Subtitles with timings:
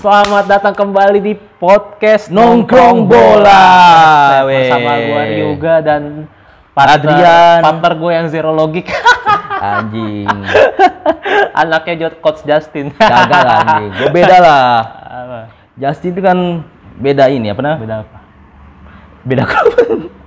[0.00, 3.68] Selamat datang kembali di podcast Nongkrong Bola.
[4.48, 6.24] Bersama gua Ryuga dan
[6.72, 7.60] Adrian.
[7.60, 8.88] partner gue yang zero logik.
[9.60, 10.24] Anjing.
[11.52, 12.96] Anaknya Jod- Coach Justin.
[12.96, 13.92] Gagal anjing.
[13.92, 14.72] Gue beda lah.
[15.04, 15.38] Apa?
[15.76, 16.38] Justin itu kan
[16.96, 17.80] beda ini apa namanya?
[17.84, 18.18] Beda apa?
[19.28, 19.68] Beda klub.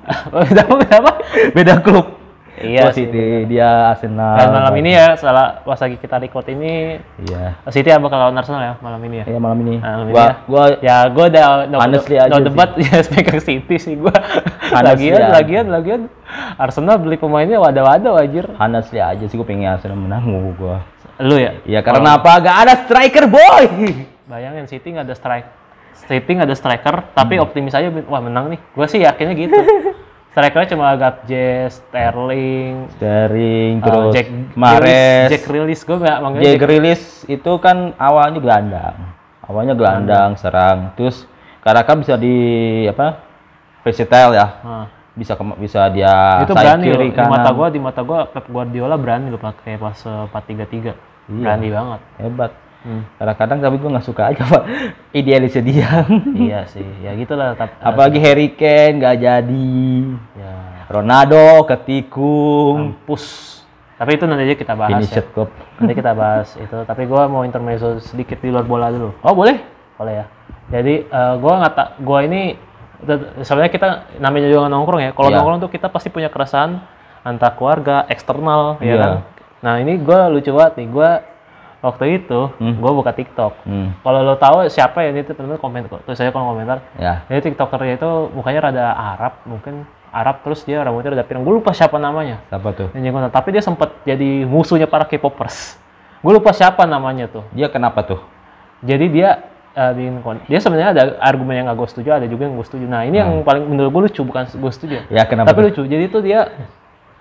[0.46, 1.12] Beda apa?
[1.58, 2.23] beda klub.
[2.64, 4.40] Iya Oh, sih, City, dia Arsenal.
[4.40, 7.60] Dan malam ini ya, setelah pas lagi kita record ini, Iya.
[7.68, 9.26] City bakal lawan Arsenal ya malam ini ya.
[9.28, 9.76] Iya malam ini.
[9.78, 10.34] Malam ini gua ya.
[10.48, 14.14] gua Ya, gue udah no, Honestly no, aja debat ya pegang City sih gue.
[14.72, 15.30] Honestly lagian, ya.
[15.30, 16.02] lagian, lagian
[16.56, 18.46] Arsenal beli pemainnya wadah-wadah wajir.
[18.58, 20.24] honestly aja sih gue pengen Arsenal menang
[20.56, 20.82] gua.
[21.22, 21.60] Lu ya?
[21.64, 22.42] Iya karena apa?
[22.42, 23.64] Gak ada striker boy.
[24.32, 25.48] Bayangin City nggak ada strike.
[25.94, 27.46] City ada striker, tapi Hmm.
[27.46, 28.60] optimis aja wah menang nih.
[28.74, 29.56] Gue sih yakinnya gitu.
[30.34, 35.30] Strikernya cuma Gakje, Sterling, Sterling uh, terus Jack Mares.
[35.30, 36.70] Jack Rilis gue nggak manggilnya Jack Jack.
[36.74, 38.98] Rilis itu kan awalnya gelandang.
[39.46, 40.90] Awalnya gelandang, serang.
[40.98, 41.30] Terus
[41.62, 42.36] Karaka bisa di
[42.84, 43.22] apa?
[43.82, 44.48] Versatile ya.
[44.60, 46.98] Nah, Bisa ke- bisa dia itu berani loh.
[46.98, 47.54] kiri Di mata kanan.
[47.54, 50.74] gue, di mata gue Pep Guardiola berani loh pakai pas eh, 4-3-3.
[50.74, 50.92] Iya.
[51.30, 52.00] Berani banget.
[52.18, 52.52] Hebat.
[52.84, 53.08] Hmm.
[53.16, 54.64] Kadang-kadang tapi gue nggak suka aja pak
[55.12, 55.92] idealisnya dia.
[56.36, 57.56] iya sih, ya gitulah.
[57.56, 59.80] Tapi, Apalagi Harry Kane nggak jadi.
[60.36, 60.54] ya,
[60.88, 63.00] Ronaldo ketikung.
[63.04, 63.52] pus.
[63.94, 65.24] Tapi itu nanti aja kita bahas Ini ya.
[65.80, 66.78] Nanti kita bahas itu.
[66.84, 69.16] Tapi gua mau intermezzo sedikit di luar bola dulu.
[69.24, 69.64] Oh boleh?
[69.96, 70.26] Boleh ya.
[70.70, 72.60] Jadi eh, gua nggak tak, gua ini
[73.40, 73.88] sebenarnya kita
[74.20, 75.12] namanya juga nongkrong ya.
[75.12, 75.36] Kalau Iya.
[75.40, 76.84] nongkrong tuh kita pasti punya keresahan
[77.24, 78.96] antar keluarga, eksternal, ya Iya.
[79.00, 79.12] kan.
[79.64, 80.88] Nah ini gua lucu banget nih.
[80.92, 81.10] Gua
[81.84, 82.40] waktu itu
[82.80, 83.68] gua buka TikTok.
[83.68, 83.92] Hmm.
[84.00, 86.08] Kalau lo tahu siapa ya ini tuh temen komen kok.
[86.08, 86.80] Terus saya kalau komentar.
[86.96, 87.28] Ya.
[87.28, 91.44] Jadi tiktokernya itu mukanya rada Arab, mungkin Arab terus dia rambutnya rada pirang.
[91.44, 92.40] Gue lupa siapa namanya.
[92.48, 92.88] Siapa tuh?
[92.96, 93.28] Yang.
[93.28, 95.76] Tapi dia sempat jadi musuhnya para K-popers.
[96.24, 97.44] Gue lupa siapa namanya tuh.
[97.52, 98.24] Dia kenapa tuh?
[98.80, 99.44] Jadi dia
[99.76, 102.64] eh, bikin kon- dia sebenarnya ada argumen yang gak gue setuju, ada juga yang gue
[102.64, 102.86] setuju.
[102.88, 105.04] Nah ini yang paling menurut gue lucu bukan gue setuju.
[105.12, 105.52] Ya kenapa?
[105.52, 105.68] Tapi tuh?
[105.68, 105.82] lucu.
[105.90, 106.48] Jadi itu dia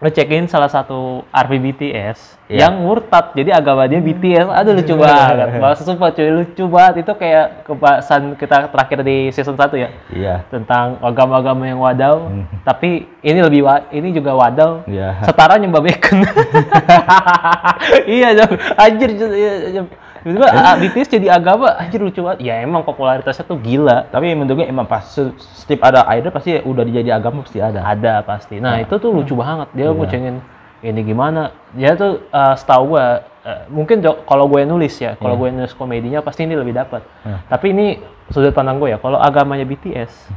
[0.03, 2.69] ngecekin salah satu ARMY BTS Iya.
[2.69, 3.33] yang murtad.
[3.33, 4.45] Jadi agamanya BTS.
[4.45, 5.57] Aduh lucu banget.
[5.57, 7.01] Bahasa sumpah cuy lucu banget.
[7.01, 10.35] Itu kayak kebahasan kita terakhir di season 1 ya Iya.
[10.49, 12.29] tentang agama-agama yang wadaw.
[12.61, 14.85] Tapi ini lebih wa- ini juga wadaw.
[14.85, 15.23] Iya.
[15.23, 16.19] Setara nyembah bacon.
[18.11, 18.51] iya, Jam.
[18.77, 19.11] Anjir.
[20.23, 22.41] Tiba-tiba ah, BTS jadi agama, anjir lucu banget.
[22.41, 24.07] Ya emang popularitasnya tuh gila.
[24.07, 27.83] Tapi menurut gue emang pas se- setiap ada idol pasti udah dijadi agama pasti ada.
[27.83, 28.57] Ada pasti.
[28.57, 29.67] Nah, itu tuh lucu banget.
[29.73, 29.93] Dia Iya.
[29.93, 30.37] ngucengin
[30.81, 31.51] ini gimana.
[31.75, 33.05] Dia tuh eh, setahu gua
[33.43, 37.03] eh, mungkin kalau gue nulis ya, kalau gue nulis komedinya pasti ini lebih dapat.
[37.23, 37.37] Iya.
[37.49, 37.87] Tapi ini
[38.31, 38.99] sudut pandang gue ya.
[38.99, 40.31] Kalau agamanya BTS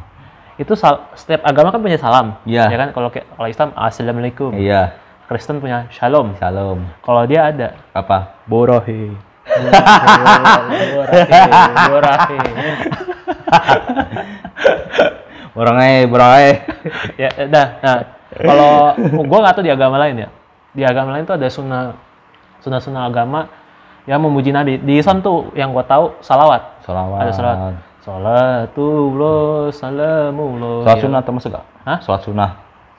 [0.56, 0.74] itu
[1.14, 2.42] setiap agama kan punya salam.
[2.42, 2.72] Iya.
[2.72, 4.56] Ya kan kalau kayak- kalau Islam assalamualaikum.
[4.58, 4.98] Iya.
[5.26, 6.38] Kristen punya shalom.
[6.38, 6.86] Shalom.
[7.02, 8.38] Kalau dia ada Apa?
[8.46, 9.14] Borohi.
[10.96, 11.30] Borahi,
[11.88, 12.38] borahi.
[15.56, 16.50] Borongai, borongai.
[17.22, 17.98] ya udah nah
[18.36, 18.72] kalau
[19.24, 20.30] gua nggak tahu di agama lain ya
[20.76, 21.96] di agama lain tuh ada sunnah
[22.60, 23.48] sunnah sunnah agama
[24.04, 27.20] yang memuji nabi di Islam tuh yang gua tahu salawat Salawat.
[27.24, 27.74] ada salawat
[28.04, 31.02] salatullah salamullah Sholat Ya.
[31.02, 31.66] sunnah termasuk gak?
[31.88, 31.98] Hah?
[32.04, 32.50] Sholat sunnah.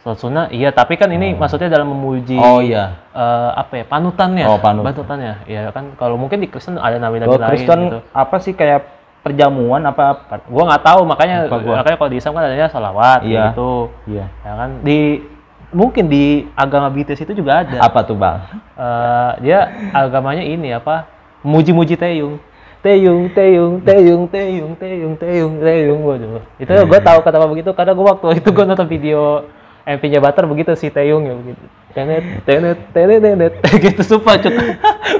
[0.07, 0.71] Sholat sunnah, iya.
[0.71, 1.43] Tapi kan ini hmm.
[1.43, 3.11] maksudnya dalam memuji oh, iya.
[3.11, 4.87] uh, apa ya panutannya, oh, panut.
[4.87, 5.43] panutannya.
[5.51, 7.51] Iya kan kalau mungkin di Kristen ada nabi-nabi lain.
[7.51, 7.99] Kristen gitu.
[8.15, 8.87] apa sih kayak
[9.27, 10.31] perjamuan apa?
[10.47, 11.83] Gua nggak tahu makanya gua.
[11.83, 13.51] makanya kalau di Islam kan adanya salawat iya.
[13.51, 13.91] gitu.
[14.07, 14.31] Iya.
[14.47, 15.27] Ya kan di
[15.75, 17.83] mungkin di agama BTS itu juga ada.
[17.83, 18.47] Apa tuh bang?
[18.79, 21.11] Uh, dia agamanya ini apa?
[21.43, 22.39] Muji-muji Teyung.
[22.79, 27.09] Teyung, Teyung, Teyung, Teyung, Teyung, Teyung, Teyung, Teyung, Itu iya, gue iya, iya.
[27.11, 29.43] tahu kata begitu karena gue waktu itu gue nonton video
[29.87, 31.65] MP-nya Butter begitu si Taeyong ya begitu
[31.95, 33.55] tenet tenet tenet tenet
[33.87, 34.53] gitu sumpah cuk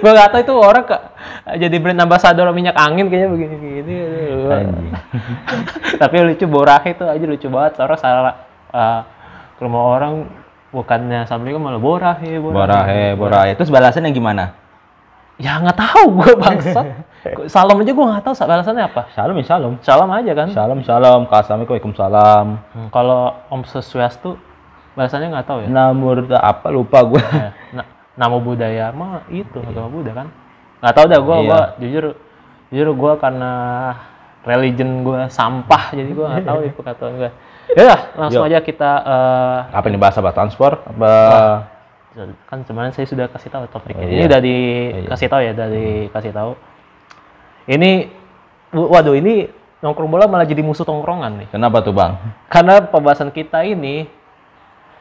[0.03, 1.03] gue gak tahu itu orang kak
[1.57, 3.95] jadi brand ambassador minyak angin kayaknya begini begini
[5.97, 8.35] tapi lucu borahe itu aja lucu banget orang salah
[8.75, 9.01] eh,
[9.57, 10.13] ke rumah orang
[10.75, 13.51] bukannya assalamualaikum malah borahe Borahe, borahe.
[13.57, 14.67] Terus balasannya gimana?
[15.37, 16.87] ya nggak tahu gue bangsat
[17.53, 19.73] salam aja gue nggak tahu balasannya apa Shalom ya shalom.
[19.85, 21.23] salam aja kan Shalom, shalom.
[21.29, 22.47] Assalamualaikum, waalaikumsalam.
[22.73, 24.41] Hmm, kalau om sesuatu
[24.97, 27.21] balasannya nggak tahu ya, Namur apa lupa gue.
[27.37, 30.29] Ya, na- nama budaya mah itu agama Buddha kan
[30.81, 31.45] nggak tahu dah gue Iya.
[31.45, 32.05] gua jujur
[32.73, 33.53] jujur gue karena
[34.43, 37.31] religion gue sampah jadi gue nggak tahu itu kata gue
[37.77, 38.51] ya langsung Yuk.
[38.51, 40.81] aja kita eh, Apa nih bahasa bahasa transport?
[40.87, 41.13] Apa?
[42.49, 44.01] kan sebenarnya saya sudah kasih tahu topiknya.
[44.01, 44.29] Oh, Ini iya.
[44.33, 46.57] udah dikasih tahu ya, udah dikasih tahu.
[47.69, 47.91] Ini
[48.73, 49.53] waduh ini
[49.85, 51.49] nongkrong bola malah jadi musuh tongkrongan nih.
[51.53, 52.17] Kenapa tuh bang?
[52.49, 54.09] Karena pembahasan kita ini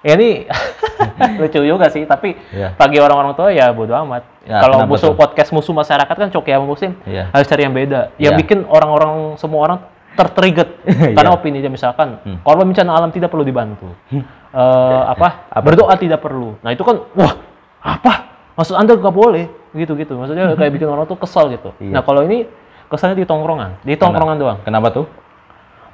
[0.05, 0.45] ya ini
[1.41, 2.77] lucu juga sih tapi Iya.
[2.77, 5.17] bagi orang-orang tua ya bodo amat Ya, kalau musuh tuh?
[5.17, 7.33] podcast musuh masyarakat kan coki sama muslim Iya.
[7.33, 8.39] harus cari yang beda yang Iya.
[8.39, 9.79] bikin orang-orang semua orang
[10.13, 10.69] tertrigger
[11.17, 12.37] karena opini dia misalkan Hmm.
[12.39, 13.89] korban bencana alam tidak perlu dibantu
[14.55, 17.33] Eh, apa berdoa tidak perlu nah itu kan wah
[17.81, 18.13] apa
[18.55, 21.91] maksud anda gak boleh gitu gitu maksudnya kayak bikin orang tuh kesal gitu Iya.
[21.91, 22.47] nah kalau ini
[22.87, 25.09] kesannya di tongkrongan di tongkrongan doang Kenapa tuh?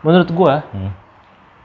[0.02, 0.94] menurut gua Hmm.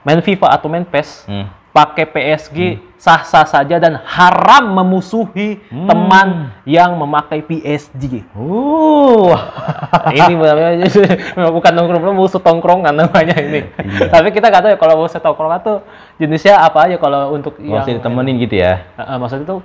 [0.02, 1.44] main FIFA atau main PES Hmm.
[1.76, 5.84] Pakai PSG sah-sah saja dan haram memusuhi Hmm.
[5.84, 6.28] teman
[6.64, 8.25] yang memakai PSG.
[8.32, 9.37] Uh.
[10.17, 10.88] ini namanya
[11.56, 13.69] bukan nongkrong musuh tongkrongan namanya ini.
[13.76, 14.08] Iya.
[14.08, 15.76] Tapi kita nggak tahu ya kalau musuh tongkrongan tuh
[16.17, 18.88] jenisnya apa aja kalau untuk yang Masih ditemenin gitu ya.
[18.96, 19.61] Uh, uh, maksudnya tuh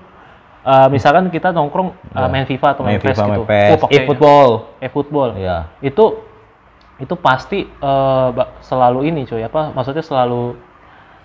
[0.67, 3.31] uh, misalkan kita nongkrong uh, main FIFA atau main, Main PES gitu.
[3.31, 4.49] main PES, Oh, e-football.
[4.83, 5.29] e-football.
[5.39, 5.57] Iya.
[5.79, 6.27] Itu
[6.99, 8.29] itu pasti uh,
[8.59, 10.53] selalu ini cuy apa maksudnya selalu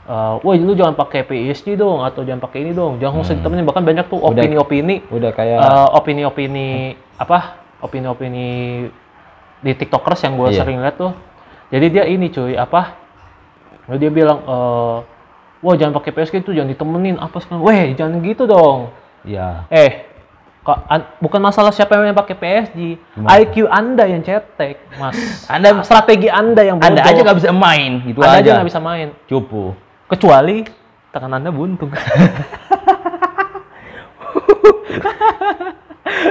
[0.06, 3.62] uh, woi lu jangan pakai PSG dong atau jangan pakai ini dong jangan usah ditemenin
[3.62, 4.31] bahkan banyak tuh Hmm.
[4.31, 6.69] Udah- opini-opini Udah kayak uh, opini-opini
[7.14, 7.38] apa
[7.79, 8.49] opini-opini
[9.58, 10.58] di tiktokers yang gue Iya.
[10.58, 11.12] sering lihat tuh
[11.69, 12.94] jadi dia ini cuy apa
[13.88, 14.97] dia bilang eh
[15.58, 18.91] wah jangan pakai PSG itu jangan ditemenin apa sekarang weh jangan gitu dong
[19.23, 19.67] ya.
[19.69, 20.06] eh
[20.61, 22.79] kok an- bukan masalah siapa yang pakai PSG
[23.14, 23.38] Gimana?
[23.38, 25.14] IQ anda yang cetek mas
[25.47, 28.50] Anda- strategi anda yang bodoh Anda aja nggak bisa main gitu anda aja aja.
[28.59, 29.75] nggak bisa main Cupu.
[30.06, 30.62] Kecuali
[31.11, 31.91] tangan anda buntung.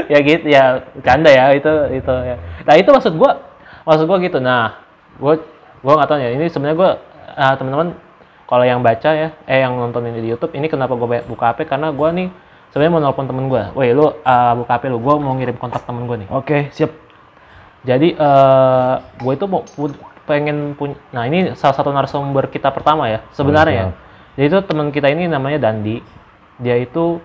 [0.06, 2.36] Ya gitu ya canda ya itu itu ya.
[2.66, 3.42] Nah itu maksud gua
[3.84, 4.38] maksud gua gitu.
[4.38, 4.78] Nah
[5.18, 5.42] gua
[5.82, 6.92] gua nggak tahu ya ini sebenarnya gua
[7.34, 7.98] ah, teman-teman
[8.46, 11.66] kalau yang baca ya eh yang nonton ini di YouTube ini kenapa ba- buka HP
[11.66, 12.30] karena gua nih
[12.70, 13.74] sebenarnya mau nelpon temen gua.
[13.74, 16.30] Woi lu ah, buka HP lu gua mau ngirim kontak temen gua nih.
[16.30, 16.92] Oke, siap.
[17.86, 19.62] jadi eh gue itu mau
[20.26, 20.98] pengen punya.
[21.10, 23.74] Nah ini salah satu narasumber kita pertama ya sebenarnya.
[23.74, 23.86] ya.
[23.88, 23.98] siap.
[24.36, 26.02] Jadi itu teman kita ini namanya Dandi.
[26.60, 27.22] Dia itu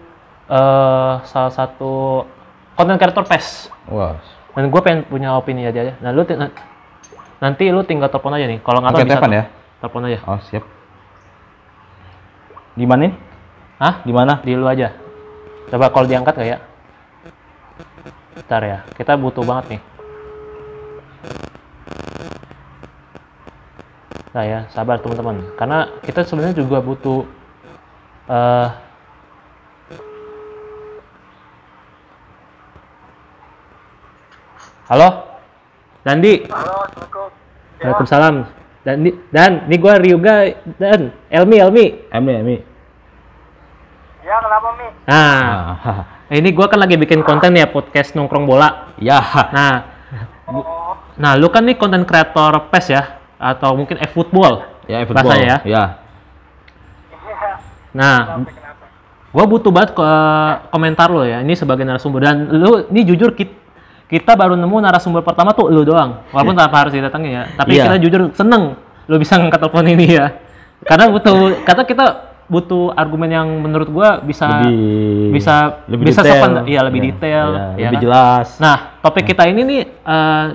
[0.47, 2.25] eh salah satu
[2.77, 3.73] content creator PES.
[3.89, 4.17] Wah.
[4.53, 5.81] Dan gue pengen punya opini aja.
[5.81, 5.95] aja.
[6.03, 6.53] Nah lu ti- na-
[7.39, 8.59] nanti lu tinggal telepon aja nih.
[8.61, 9.45] Kalau nggak tahu bisa telepon ya?
[9.81, 10.19] Telepon aja.
[10.27, 10.65] Oh, siap.
[12.77, 13.15] Di mana nih?
[13.81, 13.95] Hah?
[14.05, 14.33] Di mana?
[14.45, 14.93] Di lu aja.
[15.71, 16.59] Coba kalau diangkat nggak ya?
[18.37, 18.79] Bentar ya.
[18.95, 19.81] Kita butuh banget nih.
[24.31, 25.43] Nah ya, sabar teman-teman.
[25.59, 27.27] Karena kita sebenarnya juga butuh
[28.31, 28.69] eh
[34.91, 35.09] Halo?
[36.03, 36.49] Dandi.
[36.51, 37.29] Halo, Assalamualaikum.
[37.81, 38.35] Waalaikumsalam.
[38.81, 40.35] Dandi, dan ini gua Ryuga
[40.81, 41.87] dan Elmi, Elmi.
[42.11, 42.57] Emi, Emi.
[44.25, 44.87] Ya, kenapa, Mi?
[45.05, 45.45] Nah,
[45.81, 46.01] Ah,
[46.33, 48.95] ini gua kan lagi bikin konten ya podcast nongkrong bola.
[48.99, 49.21] ya.
[49.53, 49.75] Nah,
[50.51, 54.69] Oh, nah lu kan nih konten kreator PES ya atau mungkin e-football.
[54.85, 55.33] Ya, football.
[55.33, 55.49] Bahasanya ya.
[55.49, 55.61] Ya.
[55.65, 55.85] iya.
[57.91, 58.47] Nah,
[59.31, 60.09] gua butuh banget ke
[60.71, 61.43] komentar lo ya.
[61.43, 63.51] Ini sebagai narasumber dan lu ini jujur kita,
[64.07, 66.23] kita baru nemu narasumber pertama tuh lu doang.
[66.31, 67.45] Walaupun tanpa harus didatengin ya.
[67.57, 67.85] Tapi Iya.
[67.89, 68.79] kita jujur seneng
[69.09, 70.27] lu bisa ngangkat telepon ini ya.
[70.81, 72.07] Karena butuh kata kita
[72.47, 76.35] butuh argumen yang menurut gua bisa Lebih bisa lebih bisa detail.
[76.43, 78.03] sopan iya lebih Ya, detail ya, ya lebih kan?
[78.03, 78.49] jelas.
[78.59, 80.47] Nah, topik kita ini nih eh,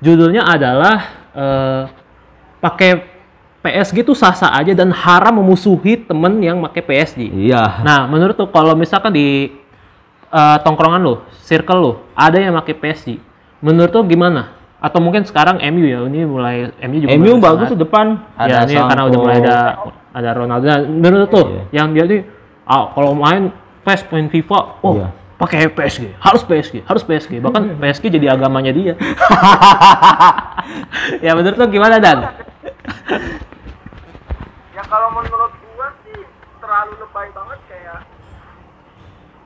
[0.00, 0.96] judulnya adalah
[1.32, 1.80] eh,
[2.58, 3.04] pakai
[3.58, 7.26] PSG tuh sah-sah aja dan haram memusuhi temen yang pakai PSG.
[7.26, 7.82] Iya.
[7.82, 9.50] Nah, menurut tuh kalau misalkan di
[10.28, 13.18] eh, tongkrongan lo, circle lo, ada yang pakai PSG,
[13.58, 14.54] menurut tuh gimana?
[14.78, 18.06] Atau mungkin sekarang MU ya, ini mulai MU juga MU bagus sangat- tuh depan.
[18.38, 19.58] ya ini karena udah mulai ada
[20.14, 20.64] ada Ronaldo.
[20.64, 21.62] Nah, menurut tuh Iya.
[21.82, 22.20] yang dia nih
[22.62, 23.50] ah, kalau main
[23.82, 25.08] PES main FIFA, oh Iya.
[25.34, 27.42] pakai PSG, harus PSG, harus PSG.
[27.42, 28.94] Bahkan PSG jadi agamanya dia.
[31.24, 32.18] ya menurut tuh gimana Dan?
[34.76, 36.18] Ya kalau menurut gua sih
[36.62, 37.98] terlalu lebay banget kayak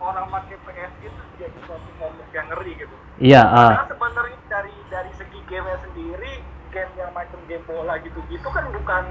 [0.02, 2.96] orang pakai PS itu jadi suatu momok yang ngeri gitu.
[3.22, 3.70] Iya, ah.
[3.70, 6.32] Karena sebenarnya dari dari segi gamenya sendiri,
[6.74, 9.04] game yang macam game bola gitu-gitu kan bukan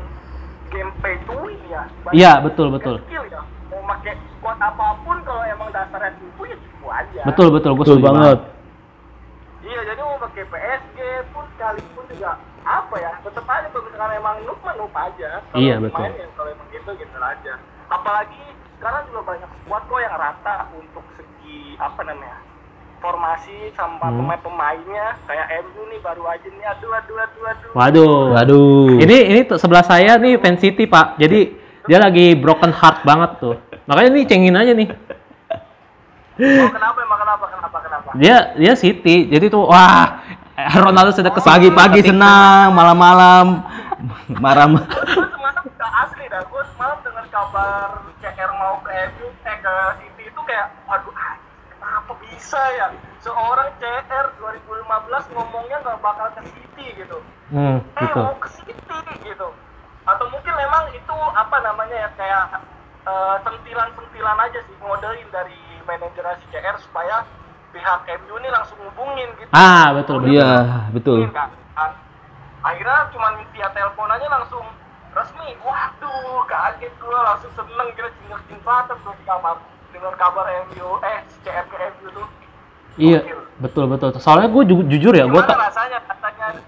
[0.67, 1.83] game pay to win ya.
[2.11, 2.99] Iya, betul, betul.
[3.07, 3.41] Skill ya.
[3.71, 7.21] Mau pakai squad apa pun kalau emang dasarnya cupu ya cupu aja.
[7.23, 8.39] betul betul gue Betul banget.
[9.61, 10.99] Iya, jadi mau pakai PSG
[11.31, 12.35] pun sekalipun juga
[12.67, 15.29] apa ya, tetap aja kalau misalkan emang noob mah noob aja.
[15.45, 15.99] Kalau Iya, betul.
[15.99, 17.53] main ya kalau emang gitu gitu aja.
[17.87, 18.43] Apalagi
[18.73, 22.37] sekarang juga banyak squad kok yang rata untuk segi apa namanya
[22.97, 24.17] formasi sama Hmm.
[24.19, 28.17] pemain-pemainnya kayak MU nih baru aja nih aduh aduh aduh aduh Waduh.
[28.31, 28.89] Waduh.
[28.99, 31.17] Ini ini tuh sebelah saya nih fan City Pak.
[31.17, 31.39] Jadi
[31.83, 33.57] dia lagi broken heart banget tuh.
[33.85, 34.89] Makanya nih cengin aja nih.
[36.37, 39.25] oh, kenapa emang kenapa kenapa kenapa Dia dia City.
[39.27, 40.20] Jadi tuh wah
[40.85, 43.65] Ronaldo sudah kesal Pagi-pagi senang, malam-malam.
[44.43, 44.65] Marah.
[44.69, 49.73] gue semalam udah asli dah gue semalam dengar kabar CR mau ke MU eh ke
[50.01, 51.37] City itu kayak waduh ah,
[51.69, 52.87] kenapa bisa ya?
[53.21, 57.17] Seorang CR 2015 ngomongnya nggak bakal ke City gitu.
[57.53, 58.17] Hmm, eh gitu.
[58.17, 59.47] mau ke City gitu.
[60.09, 62.45] Atau mungkin memang itu apa namanya ya kayak
[63.05, 67.21] eh, sentilan-sentilan aja sih ngodelin dari manajer si CR supaya
[67.71, 70.35] pihak MU ini langsung hubungin gitu Ah, betul betul.
[70.35, 70.51] Iya,
[70.91, 71.19] betul.
[71.31, 71.49] Kan?
[72.61, 74.61] akhirnya cuma via telepon aja langsung
[75.11, 79.57] resmi waduh kaget gua langsung seneng kira cingak cingklatan tuh di kamar
[79.89, 82.27] dengan kabar MU eh CR ke MU tuh
[82.99, 83.23] Iya,
[83.57, 84.11] betul betul.
[84.19, 86.59] Soalnya gue jujur ya, gue tak rasanya rasanya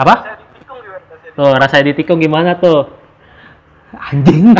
[0.00, 0.14] apa?
[0.40, 2.88] ditikung rasanya Tuh, rasanya ditikung gimana tuh?
[3.92, 4.56] Anjing.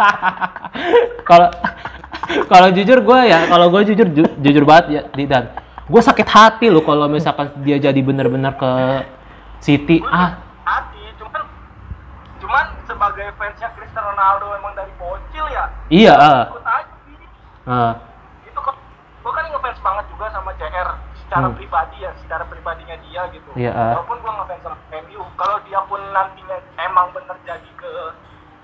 [1.28, 1.50] Kalau
[2.46, 5.50] kalau jujur gue ya, kalau gue jujur ju- jujur banget ya, di dan
[5.84, 8.70] gue sakit hati loh kalau misalkan dia jadi bener-bener ke
[9.58, 10.00] City.
[10.02, 11.42] Ah, hati cuman
[12.38, 16.14] cuman sebagai fansnya Cristiano Ronaldo emang dari bocil ya iya.
[16.14, 16.44] ah.
[16.48, 16.94] ikut aja
[17.62, 17.92] Ah,
[18.42, 18.72] itu kok
[19.20, 20.88] gue kan ngefans banget juga sama CR
[21.20, 21.54] secara Hmm.
[21.54, 23.92] pribadi ya secara pribadinya dia gitu Iya, ah.
[23.94, 27.92] walaupun gue ngefans sama MU kalau dia pun nantinya emang bener jadi ke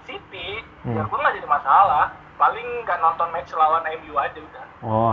[0.05, 1.11] City ya Hmm.
[1.11, 2.05] gue nggak jadi masalah
[2.37, 5.11] paling nggak nonton match lawan MU aja udah oh,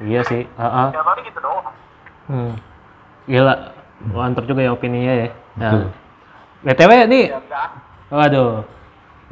[0.00, 0.48] iya sih.
[0.56, 0.88] Ah, ah.
[0.94, 1.66] ya paling gitu doang
[2.30, 2.54] Hmm.
[3.26, 3.74] Gila,
[4.14, 5.28] mantap juga ya opininya ya.
[5.58, 5.82] Betul.
[5.82, 5.90] Nah.
[6.62, 7.68] BTW nih, ya enggak
[8.06, 8.62] waduh.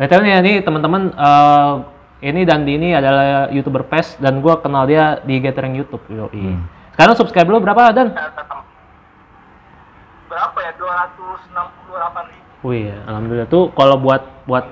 [0.02, 1.72] BTW nih, nih teman-teman, eh,
[2.26, 6.02] ini Dandi ini adalah youtuber PES dan gua kenal dia di gathering YouTube.
[6.10, 6.58] Yoi.
[6.58, 6.66] Hmm.
[6.98, 8.10] Sekarang subscribe lu berapa Dan?
[8.10, 8.34] Ya,
[10.28, 14.66] berapa ya 268 ribu Wih, alhamdulillah tuh kalau buat buat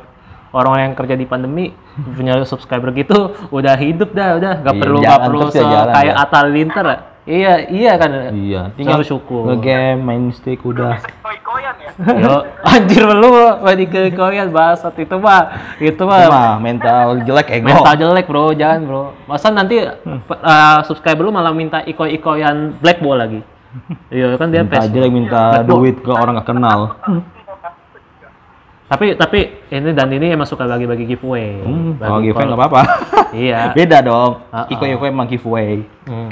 [0.53, 1.75] orang yang kerja di pandemi
[2.12, 5.65] punya subscriber gitu udah hidup dah udah gak Iya, perlu jalan gak perlu ya, se-
[5.65, 6.23] jalan kayak ya.
[6.23, 6.99] Atta Linter ya.
[7.26, 8.11] Iya, iya kan.
[8.31, 9.50] Iya, Tinggal syukur.
[9.50, 10.95] Nge-game, main stick udah.
[10.95, 11.73] ya
[12.23, 13.33] Yo, anjir lu
[13.67, 15.50] di kekoyan bahasat itu mah
[15.83, 17.67] itu Itu mah mental jelek ego.
[17.67, 23.17] mental jelek bro jangan bro masa nanti uh, subscriber lu malah minta iko-ikoyan black ball
[23.17, 23.41] lagi
[24.09, 26.95] iya kan dia Minta jelek minta duit ke orang gak kenal.
[28.87, 32.83] tapi tapi ini dan ini emang suka bagi-bagi giveaway Hmm, Bagi kalau giveaway nggak apa-apa.
[33.37, 34.47] iya Beda dong.
[34.49, 35.83] Ah, Iko Iko emang giveaway.
[36.05, 36.31] hmm.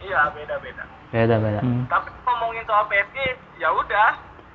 [0.00, 1.82] iya beda-beda beda beda Hmm.
[1.86, 3.16] tapi ngomongin soal PSG
[3.56, 4.10] ya udah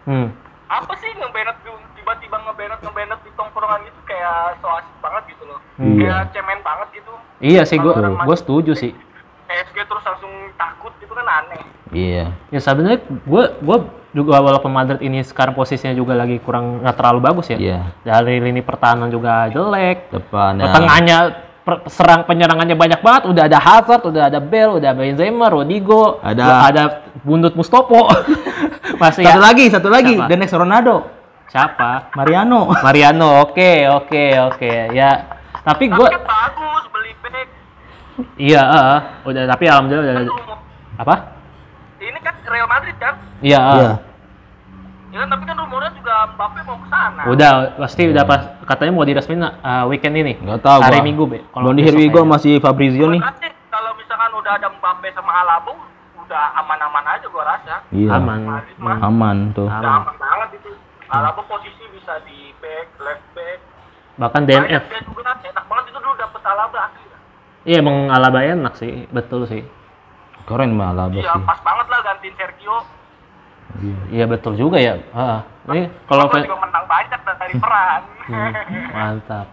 [0.05, 0.27] hmm.
[0.67, 1.57] apa sih ngebanet
[1.93, 5.97] tiba-tiba ngebanet ngebanet di tongkrongan itu kayak so asik banget gitu loh Hmm.
[5.97, 8.95] kayak cemen banget gitu iya sih orang gua setuju sih
[9.45, 12.31] PSG terus langsung takut itu kan aneh Iya.
[12.47, 13.77] ya sebenarnya gua gua
[14.11, 17.79] juga walaupun Madrid ini sekarang posisinya juga lagi kurang nggak terlalu bagus ya Iya.
[18.03, 20.67] dari lini pertahanan juga jelek Depannya.
[20.69, 21.17] Tengahnya
[21.61, 23.23] per- serang penyerangannya banyak banget.
[23.25, 26.83] Udah ada Hazard, udah ada Bell, udah Benzema, Rodrigo, Ada- udah ada
[27.21, 28.11] Bundut Mustopo.
[29.01, 30.13] Masih Satu ya- lagi, satu lagi.
[30.13, 30.27] Siapa?
[30.27, 30.95] The next Ronaldo.
[31.47, 32.11] Siapa?
[32.13, 32.71] Mariano.
[32.85, 33.43] Mariano.
[33.43, 34.71] Oke, oke, oke.
[34.91, 35.39] Ya.
[35.61, 37.47] Tapi kan bagus beli back
[38.35, 40.61] iya, ah, udah tapi alhamdulillah udah rumor-
[40.97, 41.15] apa?
[42.21, 43.59] Kan Real Madrid kan Iya.
[43.75, 43.91] Iya.
[45.11, 48.91] ya kan tapi kan rumornya juga Mbappe mau ke sana Udah pasti udah pas katanya
[48.91, 50.39] mau diresmin ah, weekend ini.
[50.39, 51.03] Nggak tahu Hari gua.
[51.03, 51.39] Minggu, Be.
[51.43, 52.21] Kalau di kayaknya.
[52.23, 53.19] masih Fabrizio nih.
[53.19, 55.71] Makanya kalau misalkan udah ada Mbappe sama Alaba
[56.17, 58.09] udah aman-aman aja gua rasa Iya.
[58.15, 58.39] aman.
[58.41, 59.67] Madrid mah Aman tuh.
[59.67, 59.81] Aman.
[59.83, 60.71] udah aman banget itu
[61.11, 63.59] Alaba posisi bisa di back left back
[64.15, 64.63] Bahkan dia
[65.03, 67.03] juga enak banget itu dulu dapet Alaba asli
[67.61, 69.61] Iya, emang Alaba enak sih, betul sih.
[70.43, 71.43] Keren mah Alaba iya sih.
[71.43, 72.77] pas banget lah gantiin Sergio
[73.73, 73.95] Iya.
[74.11, 74.99] Iya betul juga ya.
[75.11, 78.01] Ah, ini kalau Kalau fan- juga menang banyak dari peran
[78.89, 79.47] mantap.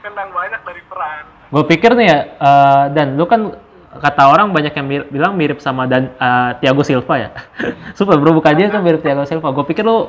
[0.00, 3.50] menang banyak dari peran Gue pikir nih ya, eh, dan lu kan
[3.94, 7.28] kata orang banyak yang mir- bilang mirip sama dan eh, Thiago Silva ya.
[7.98, 9.50] Super bro, bukan dia tuh mirip Thiago Silva.
[9.50, 10.04] Gue pikir lu uh,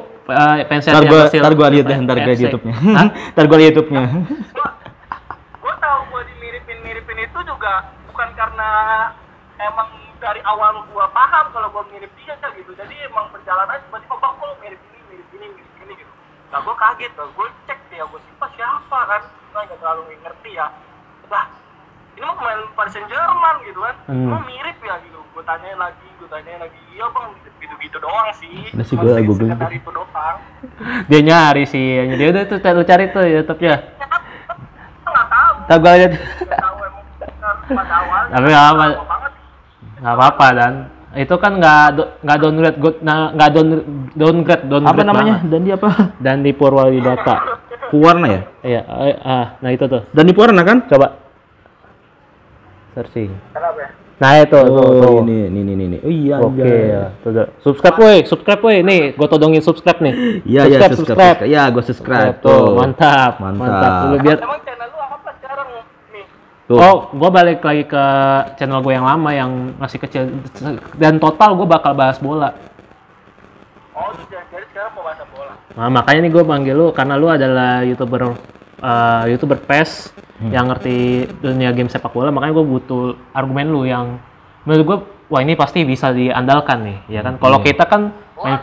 [0.62, 1.44] gua, Thiago Silva.
[1.44, 2.44] ntar gua lihat deh, ntar gua di FC.
[2.46, 2.76] YouTube-nya.
[3.34, 4.02] Ntar gua lihat YouTube-nya.
[4.52, 4.68] gua
[5.60, 7.74] gua tahu gua dimiripin miripin itu juga
[8.06, 8.70] bukan karena
[9.60, 12.72] emang dari awal gua paham kalau gua mirip dia gitu.
[12.74, 16.12] Jadi emang perjalanan tiba-tiba bang kok mirip ini mirip ini mirip ini gitu.
[16.50, 19.22] Nah gua kaget tuh gua cek dia gua siapa siapa kan?
[19.52, 20.68] Gua nggak terlalu ngerti ya.
[21.28, 21.46] Bah
[22.16, 23.96] ini mah pemain Paris Saint Germain gitu kan?
[24.08, 24.28] Hmm.
[24.32, 25.20] Emang mirip ya gitu.
[25.36, 26.80] Gua tanyain lagi gua tanyain lagi.
[26.96, 27.28] Iya bang
[27.60, 28.72] gitu-gitu doang sih.
[28.72, 30.38] Udah sih, Cuma gua se- googling sekedar itu doang.
[31.12, 31.88] Dia nyari sih.
[32.16, 33.76] Dia udah tuh lu cari tuh YouTube-nya.
[33.76, 34.06] ya
[35.06, 35.54] nggak tahu.
[35.96, 36.12] Lihat.
[37.66, 38.86] nggak tahu emang Tapi nggak apa.
[40.06, 40.74] Nggak apa-apa dan
[41.16, 43.68] itu kan nggak do- nggak downgrade good nah, nggak down
[44.14, 45.36] downgrade downgrade apa namanya?
[45.42, 45.50] banget.
[45.50, 45.90] Dan di apa?
[46.20, 47.36] dan di Purwalidata
[47.88, 48.42] Puwarna ya?
[48.62, 50.86] iya eh, ah nah itu tuh Dan di Puwarna kan?
[50.86, 51.18] coba
[52.94, 55.12] searching kenapa ya nah itu tuh, tuh.
[55.12, 55.98] Oh, ini, ini, ini, ini.
[56.00, 56.88] Oh iya, Oke anjay.
[56.88, 57.48] ya, tuh, tuh.
[57.60, 60.40] subscribe woi, subscribe woi, nih, gue todongin subscribe nih.
[60.48, 61.44] Iya, iya, subscribe.
[61.44, 63.60] Iya, gua subscribe tuh, mantap, Mantap.
[63.60, 63.92] mantap.
[64.08, 65.68] Lu biar emang channel lu apa sekarang
[66.66, 66.82] Tuh.
[66.82, 68.04] Oh, gue balik lagi ke
[68.58, 70.34] channel gue yang lama yang masih kecil
[70.98, 72.58] dan total gue bakal bahas bola.
[73.94, 75.54] Oh, jadi, sekarang mau bahasa bola.
[75.78, 78.34] Nah, makanya nih gue panggil lu karena lu adalah youtuber
[78.82, 80.10] eh, youtuber PES
[80.50, 84.18] yang ngerti dunia game sepak bola, makanya gue butuh argumen lu yang
[84.66, 84.98] menurut gue
[85.30, 87.38] wah ini pasti bisa diandalkan nih, ya kan?
[87.38, 87.66] Kalau Iya.
[87.72, 88.02] kita kan
[88.42, 88.58] main,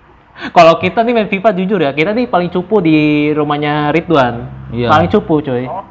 [0.56, 4.88] kalau kita nih main FIFA jujur ya, kita nih paling cupu di rumahnya Ridwan, Iya.
[4.88, 5.68] paling cupu coy.
[5.68, 5.84] Oh,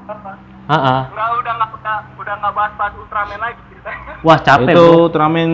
[0.71, 0.87] apa?
[0.87, 4.13] Ah, Enggak, udah nggak udah udah nggak bahas-bahas Ultraman lagi ceritanya.
[4.27, 5.49] Wah capek itu bro, turnamen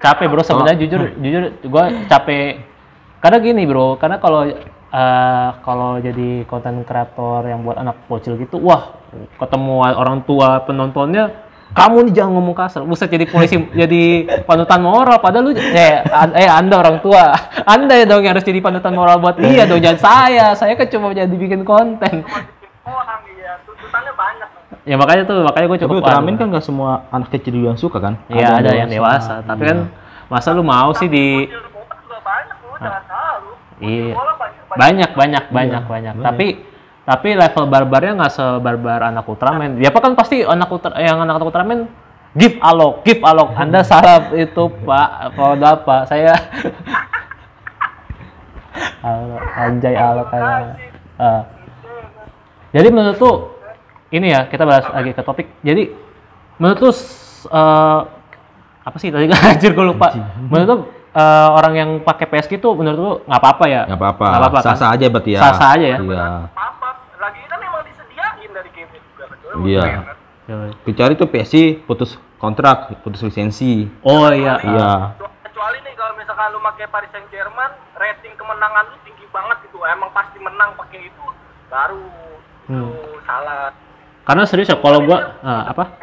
[0.00, 2.48] capek bro sebenarnya jujur jujur gue capek.
[3.22, 4.42] Karena gini bro, karena kalau
[4.92, 8.98] eh, kalau jadi konten kreator yang buat anak bocil gitu, wah
[9.38, 11.30] ketemu orang tua penontonnya,
[11.72, 14.02] kamu nih jangan ngomong kasar, buset jadi polisi, jadi
[14.42, 15.22] panutan moral.
[15.22, 17.32] Padahal lu, eh, an- eh anda orang tua,
[17.74, 20.46] anda ya dong yang harus jadi panutan moral buat dia dong, jangan saya.
[20.52, 22.26] Saya kan cuma jadi bikin konten.
[22.82, 24.48] Orang iya, tuntutannya banyak.
[24.82, 26.02] Ya makanya tuh, makanya gue tapi cukup.
[26.02, 26.38] waduh.
[26.42, 29.78] kan nggak semua anak kecil juga yang suka kan Iya ada, yang dewasa, tapi kan
[30.26, 31.46] masa lu mau sih di.
[31.46, 31.70] Bocil
[33.82, 34.14] Iya.
[34.14, 35.10] banyak.
[35.10, 36.14] banyak banyak banyak banyak.
[36.22, 36.46] Tapi
[37.02, 39.78] tapi level barbarnya nggak sebarbar anak Ultraman.
[39.82, 41.90] Ya apa kan pasti anak Ultra, yang anak Ultraman
[42.38, 43.54] give alok, give alok.
[43.58, 45.34] Anda salah itu Pak.
[45.34, 46.06] Kalau apa?
[46.06, 46.34] Saya
[49.06, 50.78] alok, anjay alok kayak.
[51.18, 51.42] Ah.
[52.72, 53.36] Jadi menurut tuh
[54.12, 55.48] ini ya kita bahas lagi ke topik.
[55.60, 55.88] Jadi
[56.56, 58.00] menurut s- eh,
[58.82, 60.12] apa sih tadi anjir gue lupa.
[60.42, 60.80] Menurut tuh
[61.12, 63.82] eh, orang yang pakai PSG tuh menurut lu nggak apa-apa ya?
[63.84, 64.64] nggak apa-apa apa-apa, kan?
[64.68, 65.98] sah-sah aja berarti ya Sah-sah aja ya?
[65.98, 66.26] iya?
[67.16, 69.50] Lagi kan emang disediain dari game juga betul.
[69.64, 69.82] Iya.
[70.42, 70.70] Yoi.
[70.82, 74.58] kecuali tuh PSI putus kontrak putus lisensi Oh iya.
[74.60, 79.62] iya Kecuali nih kalau misalkan lu pakai Paris Saint Germain, rating kemenangan lu tinggi banget
[79.62, 79.78] gitu.
[79.82, 81.24] Emang pasti menang pakai itu
[81.68, 82.02] baru
[82.62, 82.78] Hmm.
[82.80, 83.70] lu salah.
[84.22, 85.98] Karena serius ya kalau gua ah, apa?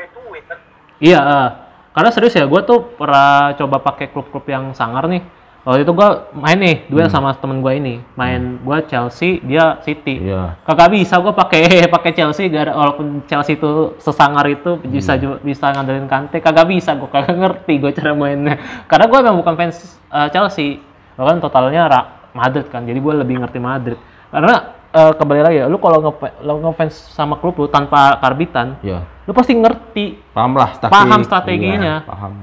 [1.00, 1.50] Iya, ah.
[1.96, 5.24] karena serius ya gua tuh pernah coba pakai klub-klub yang sangar nih.
[5.64, 8.04] Waktu itu gua main nih duel sama temen gua ini.
[8.20, 10.20] Main gua Chelsea, dia City.
[10.24, 11.64] iya Kagak bisa gua pakai
[11.96, 16.96] pakai Chelsea gara walaupun Chelsea itu sesangar itu bisa ju- bisa ngandelin Kante, kagak bisa
[17.00, 18.56] gua kagak ngerti gua cara mainnya.
[18.88, 19.78] Karena gua memang bukan fans
[20.12, 20.84] eh, Chelsea.
[21.16, 21.88] Bahkan totalnya
[22.36, 22.84] Madrid kan.
[22.84, 24.00] Jadi gua lebih ngerti Madrid.
[24.32, 26.02] Karena eh, kembali lagi ya, lu kalau
[26.42, 30.90] lo ngefans sama klub lu tanpa karbitan, iya lu pasti ngerti paham lah taktik.
[30.90, 32.02] Paham strateginya.
[32.02, 32.34] Iya, paham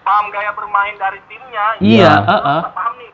[0.00, 1.76] Paham gaya bermain dari timnya.
[1.82, 2.60] Iya, Lu heeh.
[2.70, 3.10] Paham nih.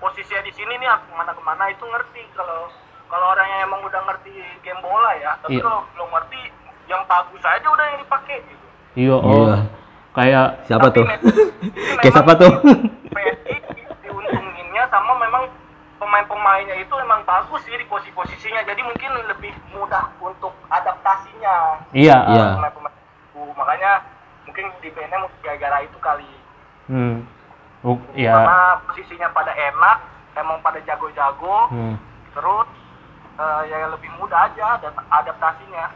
[0.00, 2.72] Posisinya di sini nih harus ke mana ke mana itu ngerti kalau
[3.06, 4.32] kalau orang yang emang udah ngerti
[4.64, 5.36] game bola ya.
[5.44, 5.62] Tapi Iya.
[5.62, 6.40] kalau belum ngerti
[6.88, 8.66] yang bagus aja udah yang dipakai gitu.
[8.96, 9.28] Iya, oh.
[9.28, 9.56] Iya.
[10.14, 11.06] Kayak siapa Tapi tuh
[12.00, 12.52] kayak siapa tuh
[13.12, 13.48] PSG
[15.96, 22.42] pemain-pemainnya itu emang bagus sih di posisi-posisinya jadi mungkin lebih mudah untuk adaptasinya iya, Iya.
[22.42, 22.54] ah.
[22.56, 22.94] pemain-pemain
[23.54, 23.92] makanya
[24.44, 26.28] mungkin di mungkin gara-gara itu kali
[26.84, 27.24] Hmm.
[27.80, 28.32] Oh, iya.
[28.34, 29.96] karena posisinya pada enak
[30.34, 31.96] emang pada jago-jago Hmm.
[32.30, 32.68] terus
[33.34, 35.90] eh, ya lebih mudah aja dan adaptasinya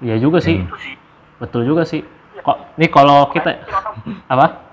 [0.00, 0.60] Iya juga sih.
[0.60, 0.96] itu sih
[1.36, 2.00] Betul juga sih.
[2.38, 3.52] Kok nih kalau kita
[4.28, 4.69] apa?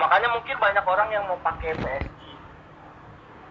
[0.00, 2.08] Makanya mungkin banyak orang yang mau pakai PSG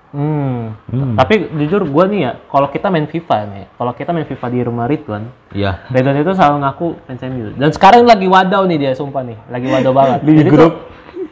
[0.10, 0.74] Hmm.
[0.90, 1.14] Hmm.
[1.14, 4.60] Tapi jujur gua nih ya, kalau kita main FIFA nih, kalau kita main FIFA di
[4.66, 7.54] rumah Ridwan, iya Ridwan itu selalu ngaku fans MU.
[7.54, 10.20] Dan sekarang lagi wadaw nih dia, sumpah nih, lagi wadaw banget.
[10.26, 10.74] Di Jadi grup.
[10.74, 10.82] tuh-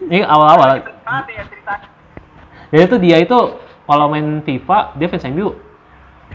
[0.05, 0.77] ini awal-awal.
[0.77, 1.43] ya
[2.69, 3.37] Jadi tuh dia itu
[3.81, 5.57] kalau main FIFA dia fans MU.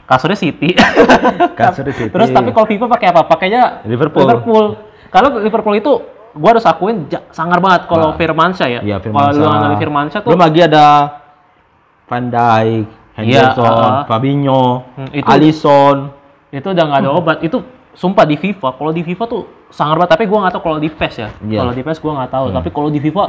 [0.03, 0.75] Kasurnya City.
[1.55, 2.11] Kasurnya City.
[2.11, 3.23] Terus tapi kalau FIFA pakai apa?
[3.23, 4.27] Pakainya Liverpool.
[4.27, 4.65] Liverpool.
[5.09, 5.93] Kalau Liverpool itu
[6.33, 8.17] gua harus akuin sangar banget kalau Nah.
[8.17, 8.81] Firmansyah ya.
[8.81, 9.51] Iya, Kalau lu Firmansyah.
[9.53, 10.87] ngambil Firmansyah tuh Belum lagi ada
[12.05, 14.05] Van Dijk, Henderson, ah.
[14.05, 15.97] Fabinho, Hmm, itu- Alisson.
[16.51, 17.37] itu udah nggak ada obat.
[17.41, 17.61] Itu
[17.93, 18.69] sumpah di FIFA.
[18.73, 20.13] Kalau di FIFA tuh sangar banget.
[20.13, 21.29] Tapi gua nggak tahu kalau di PES ya.
[21.43, 21.59] Iya.
[21.59, 22.47] Kalau di PES gua nggak tahu.
[22.51, 23.25] Tapi kalau di FIFA,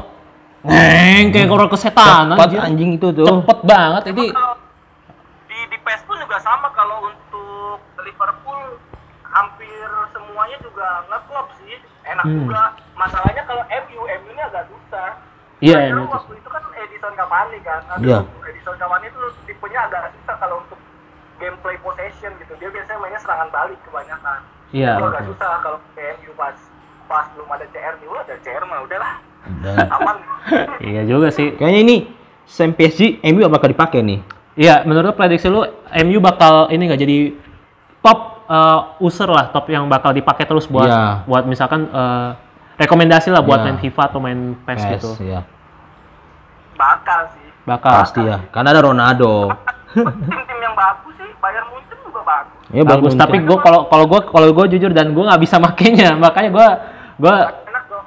[0.63, 2.35] neng kayak orang kesetanan.
[2.35, 2.59] Cepat anjir.
[2.61, 3.25] anjing itu tuh.
[3.25, 4.01] Cepet banget.
[4.09, 4.53] Ini Kalau
[5.45, 8.61] di di PES pun juga sama kalau untuk Liverpool
[9.33, 12.37] hampir semuanya juga ngeklop sih enak Hmm.
[12.39, 12.61] juga
[12.93, 15.09] masalahnya kalau MU MU ini agak susah
[15.59, 18.19] Iya, dulu waktu itu kan Edison Cavani kan Aduh, Iya.
[18.45, 20.79] Edison Cavani itu tipenya agak susah kalau untuk
[21.35, 24.91] gameplay possession gitu dia biasanya mainnya serangan balik kebanyakan Iya.
[24.93, 26.57] itu agak susah kalau ke MU pas
[27.03, 29.13] pas belum ada CR nih ada CR mah udahlah
[29.59, 30.17] Dan aman
[30.85, 31.51] iya juga sih.
[31.53, 31.95] kayaknya ini
[32.43, 34.19] Sam PSG MU bakal dipakai nih.
[34.53, 35.63] Iya, menurut prediksi lu
[35.97, 37.17] MU bakal ini nggak jadi
[37.99, 41.23] top uh, user lah, top yang bakal dipakai terus buat Iya.
[41.23, 42.35] buat misalkan uh,
[42.75, 43.65] rekomendasi lah buat Iya.
[43.65, 45.09] main FIFA atau main PES gitu.
[45.21, 45.41] ya.
[46.73, 47.91] bakal sih Bakal.
[47.97, 48.43] Pasti ya.
[48.49, 49.47] Karena ada Ronaldo.
[49.93, 50.27] tim-tim
[50.65, 53.11] yang bagus sih Bayern Munchen juga bagus Ya, bagus.
[53.11, 53.21] Munchen.
[53.21, 56.67] Tapi gue kalau kalau gue kalau gue jujur dan gue nggak bisa makainya, makanya gue
[57.19, 58.05] gue Enak dong.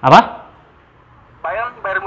[0.00, 0.20] apa?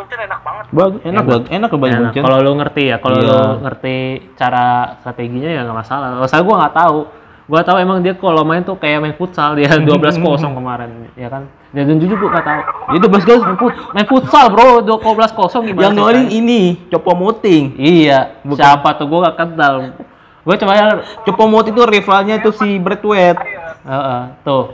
[0.10, 0.66] Munchen enak banget.
[0.74, 2.06] Bagus, enak banget, enak loh Bayern Enak.
[2.10, 2.24] Munchen.
[2.26, 3.30] Kalau lu ngerti ya, kalau Iya.
[3.30, 3.96] lu ngerti
[4.34, 4.66] cara
[5.00, 6.08] strateginya ya nggak masalah.
[6.26, 6.98] Saya gue nggak tahu,
[7.46, 11.30] gue tahu emang dia kalau main tuh kayak main futsal dia 12 kosong kemarin, ya
[11.30, 11.46] kan?
[11.70, 12.62] Dan jujur gue nggak tahu.
[12.98, 14.98] Itu bos guys, Main, fut, main futsal bro, 12
[15.32, 15.84] kosong gimana?
[15.86, 17.78] yang ngolin ini, Copo Moting.
[17.78, 19.94] Iya, siapa tuh gue gak kenal.
[20.42, 20.86] Gue coba ya,
[21.22, 23.38] Copo Moting itu rivalnya itu si Bradway.
[23.86, 24.74] Heeh, tuh.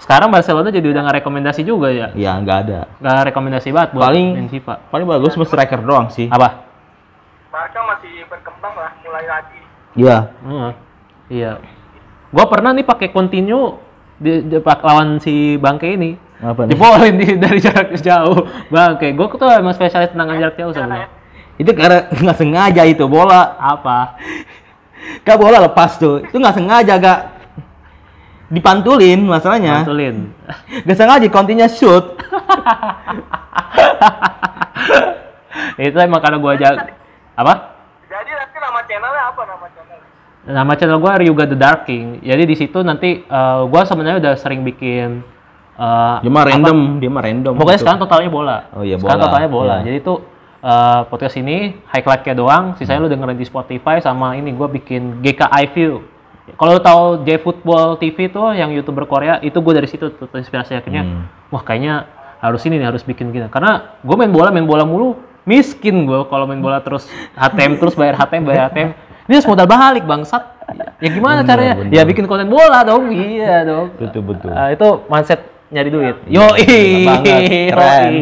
[0.00, 2.08] Sekarang Barcelona jadi udah nggak rekomendasi juga ya.
[2.16, 2.80] Ya, nggak ada.
[2.98, 4.74] Nggak rekomendasi banget buat Paling- main FIFA.
[4.88, 6.26] Paling bagus cuma striker doang sih.
[6.26, 6.64] Apa?
[7.52, 9.60] Barca masih berkembang lah, mulai lagi.
[9.94, 10.16] Iya.
[10.40, 10.70] Heeh.
[11.30, 11.52] Iya.
[12.30, 13.76] Gue pernah nih pakai continue
[14.16, 16.16] di, di- pak- lawan si Bangke ini.
[16.40, 16.72] Apa nih?
[16.72, 18.48] Dibolin di, dari jarak jauh.
[18.72, 21.08] Bangke, gue tuh emang spesialis tendangan jarak jauh sebenarnya.
[21.60, 23.58] Itu karena nggak sengaja itu bola.
[23.60, 24.16] Apa?
[25.20, 26.24] Kak bola lepas tuh.
[26.24, 27.18] Itu nggak sengaja gak
[28.50, 29.86] dipantulin masalahnya.
[29.86, 30.34] Mantulin.
[30.86, 32.18] Gak sengaja kontinya shoot.
[35.80, 36.92] itu emang karena gue jaga.
[37.38, 37.54] Apa?
[38.04, 40.08] Jadi nanti nama channelnya apa nama channelnya?
[40.50, 42.20] Nama channel gue Ryuga The Dark King.
[42.20, 45.22] Jadi di situ nanti eh, gua sebenarnya udah sering bikin
[45.78, 47.52] eh, Dia mah apa- random, dia mah random.
[47.54, 47.84] Pokoknya gitu.
[47.86, 48.58] sekarang totalnya bola.
[48.74, 49.26] Oh iya, Sekarang bola.
[49.30, 49.74] totalnya bola.
[49.80, 49.84] Iya.
[49.88, 50.18] Jadi tuh
[50.60, 51.56] eh, podcast ini
[51.88, 56.02] highlight-nya doang, sisanya lu dengerin di Spotify sama ini gua bikin GKI View.
[56.56, 60.26] Kalau lu tahu J Football TV tuh yang YouTuber Korea, itu gue dari situ tuh
[60.38, 61.02] inspirasi akhirnya.
[61.02, 61.24] Hmm.
[61.50, 62.06] Wah, kayaknya
[62.40, 63.46] harus ini nih, harus bikin gitu.
[63.52, 67.94] Karena gue main bola, main bola mulu, miskin gue kalau main bola terus HTM terus
[67.94, 68.90] bayar HTM, bayar HTM.
[69.30, 70.42] Ini harus modal balik bangsat.
[70.98, 71.74] Ya gimana Bener, caranya?
[71.78, 71.92] bener.
[71.94, 73.10] Ya bikin konten bola dong.
[73.14, 73.94] Iya dong.
[73.94, 74.50] Betul, betul.
[74.50, 76.16] Eh, itu mindset nyari duit.
[76.26, 78.12] Yo bener banget, keren.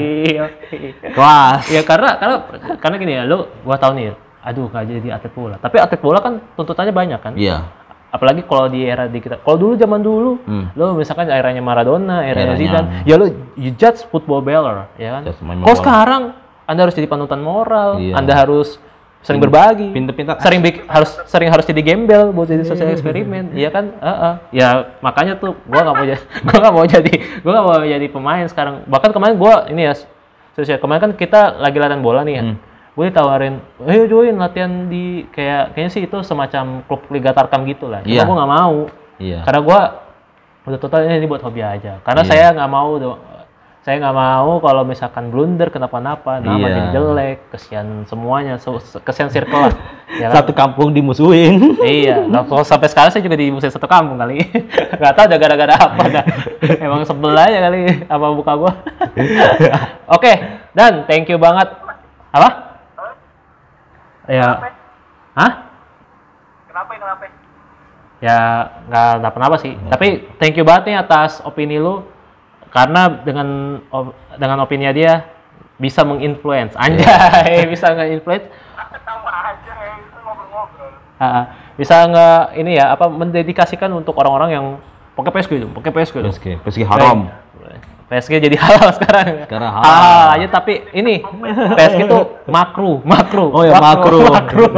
[1.17, 1.63] Kelas.
[1.73, 2.37] Ya karena karena
[2.77, 4.13] karena gini ya, lu gua tahu nih,
[4.45, 5.57] aduh gak jadi atlet bola.
[5.57, 7.33] Tapi atlet bola kan tuntutannya banyak kan.
[7.37, 7.69] Iya.
[8.09, 9.37] Apalagi kalau di era di kita.
[9.39, 10.73] Kalau dulu zaman dulu, Hmm.
[10.73, 12.57] lu misalkan eranya Maradona, eranya Eranya.
[12.57, 15.29] Zidane, ya lu you judge football baller, ya kan.
[15.37, 16.23] Kalau sekarang
[16.65, 18.13] Anda harus jadi panutan moral, Iya.
[18.15, 18.77] Anda harus
[19.19, 20.37] sering berbagi, Pinter-pinter.
[20.39, 23.93] sering bik- harus sering harus jadi gembel buat jadi sosial eksperimen, iya kan?
[23.95, 24.35] Heeh.
[24.55, 24.69] Ya
[24.99, 28.45] makanya tuh gua nggak mau jadi gua nggak mau jadi gua nggak mau jadi pemain
[28.47, 28.75] sekarang.
[28.85, 29.93] Bahkan kemarin gua ini ya
[30.55, 32.43] sosial kemarin kan kita lagi latihan bola nih ya.
[32.43, 32.57] Hmm.
[32.99, 37.87] Gue ditawarin, ayo join latihan di kayak kayaknya sih itu semacam klub Liga Tarkam gitu
[37.87, 38.03] lah.
[38.03, 38.27] Iya.
[38.27, 38.79] gua nggak mau.
[39.23, 39.47] Iya.
[39.47, 39.81] Karena gua
[40.67, 42.03] udah total ini buat hobi aja.
[42.03, 42.31] Karena Iya.
[42.35, 42.99] saya nggak mau
[43.87, 46.75] saya nggak mau kalau misalkan blunder kenapa-napa, nama Iya.
[46.75, 49.75] jadi jelek, kesian semuanya, so- kesian circle lah.
[50.19, 50.43] Ya kan?
[50.43, 51.79] Satu kampung dimusuhin.
[52.03, 54.43] Iya, nah, kalau sampai sekarang saya juga di musim satu kampung kali.
[55.01, 56.25] Gak tahu udah gara-gara apa dah.
[56.83, 58.73] Emang sebel aja kali apa buka gua.
[60.11, 60.33] Oke,
[60.75, 61.71] dan thank you banget.
[62.35, 62.68] Apa?
[64.29, 64.49] Ya.
[65.33, 65.53] Hah?
[66.69, 67.25] Kenapa ya, kenapa?
[68.19, 68.39] Ya
[68.91, 69.73] nggak ada apa sih.
[69.89, 72.05] Tapi thank you banget nih atas opini lu.
[72.69, 75.25] Karena dengan op- dengan opini dia
[75.81, 76.77] bisa menginfluence.
[76.77, 78.45] Anjay, bisa nge-influence
[79.09, 79.73] Sama aja
[80.21, 80.93] ngobrol-ngobrol.
[81.17, 84.67] Ah, bisa nggak ini ya apa mendedikasikan untuk orang-orang yang
[85.17, 86.29] pakai PSG itu, pakai PSG itu.
[86.29, 87.33] PSG, PSG haram.
[88.09, 89.27] PSG jadi halal sekarang.
[89.45, 89.85] Sekarang halal.
[89.85, 91.21] Halal aja tapi ini
[91.75, 93.49] PSG itu makruh, makruh.
[93.53, 94.21] Oh ya makro.
[94.37, 94.71] makruh.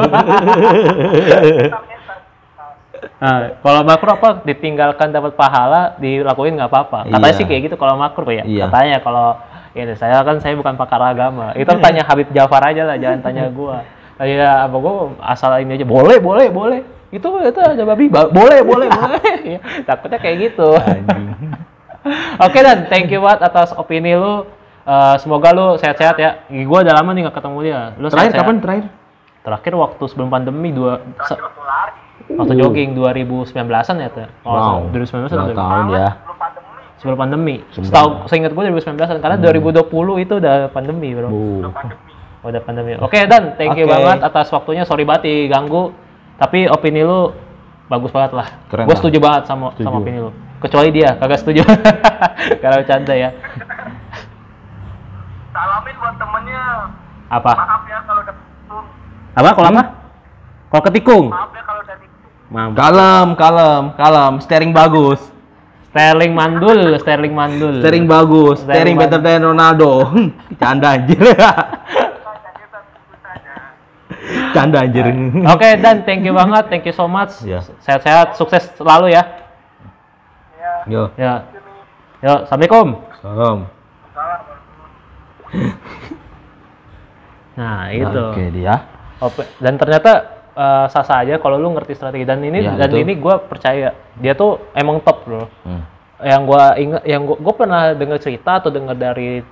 [3.21, 6.99] Nah, kalau makruh apa ditinggalkan dapat pahala, dilakuin nggak apa-apa.
[7.07, 7.37] Katanya Iya.
[7.37, 8.45] sih kayak gitu kalau makruh ya.
[8.45, 8.67] Iya.
[8.67, 9.29] Katanya kalau
[9.71, 11.53] ini saya kan saya bukan pakar agama.
[11.55, 13.85] Itu tanya Habib Jafar aja lah, jangan tanya gua.
[14.17, 16.81] Kayak apa gua asal ini aja boleh, boleh, boleh.
[17.11, 19.21] Itu itu ada babi, ba- boleh, boleh, boleh.
[19.53, 20.69] Ya, takutnya kayak gitu.
[22.47, 24.47] Oke dan thank you banget atas opini lu.
[24.81, 26.31] Eh, semoga lu sehat-sehat ya.
[26.65, 27.81] Gua udah lama nih nggak ketemu dia.
[27.95, 28.41] Lu Terakhir sehat-sehat.
[28.43, 28.85] kapan terakhir?
[29.41, 31.93] Terakhir waktu sebelum pandemi dua se- Waktu lari,
[32.37, 34.29] waktu jogging 2019-an ya tuh.
[34.43, 36.11] Oh, 2019 atau Dua tahun ya.
[36.97, 37.57] sebelum pandemi.
[37.71, 39.89] Setahu seingat gue 2019 karena 2020
[40.21, 41.29] itu udah pandemi, Bro.
[41.29, 41.65] Oh,
[42.43, 42.97] udah pandemi.
[42.99, 43.93] Oke, Dan, thank you Oke.
[43.95, 44.85] banget atas waktunya.
[44.85, 45.93] Sorry banget ganggu.
[46.37, 47.33] Tapi opini lu
[47.87, 48.49] bagus banget lah.
[48.69, 49.97] Gue setuju banget sama sama Setuju.
[49.99, 50.31] opini lu.
[50.61, 51.65] Kecuali dia kagak setuju.
[52.63, 53.33] Kalau bercanda ya.
[55.51, 56.65] Salamin buat temennya.
[57.31, 57.53] Apa?
[57.55, 58.87] Maaf ya kalau udah ketikung.
[59.39, 59.51] Apa?
[59.55, 59.83] Kalau apa?
[60.71, 61.25] Kalau ketikung.
[61.31, 62.31] Maaf ya kalau udah ketikung.
[62.51, 62.71] Maaf.
[62.75, 64.33] Kalem, kalem, kalem.
[64.43, 65.21] Steering bagus.
[65.91, 67.83] Sterling mandul, Sterling mandul.
[67.83, 68.63] Steering bagus.
[68.63, 70.07] Steering Steering better than Ronaldo.
[70.63, 71.19] Canda anjir.
[74.55, 75.07] Canda anjir.
[75.51, 76.71] Oke, Dan, thank you banget.
[76.71, 77.43] Thank you so much.
[77.43, 77.67] Ya.
[77.83, 79.40] Sehat-sehat, sukses selalu ya.
[80.87, 81.13] Yo.
[81.17, 81.45] Ya.
[82.21, 82.89] Yo, Assalamualaikum.
[83.21, 83.59] Salam.
[87.51, 88.09] Nah, itu.
[88.09, 88.89] Oke dia.
[89.21, 90.13] Ope- Dan ternyata
[90.51, 93.03] eh, sah-sah aja kalau lu ngerti strategi dan ini Iya, dan betul.
[93.05, 95.45] ini gue percaya dia tuh emang top bro.
[95.61, 95.85] Hmm.
[96.21, 99.45] Yang gua inget, yang gua, gua pernah dengar cerita atau dengar dari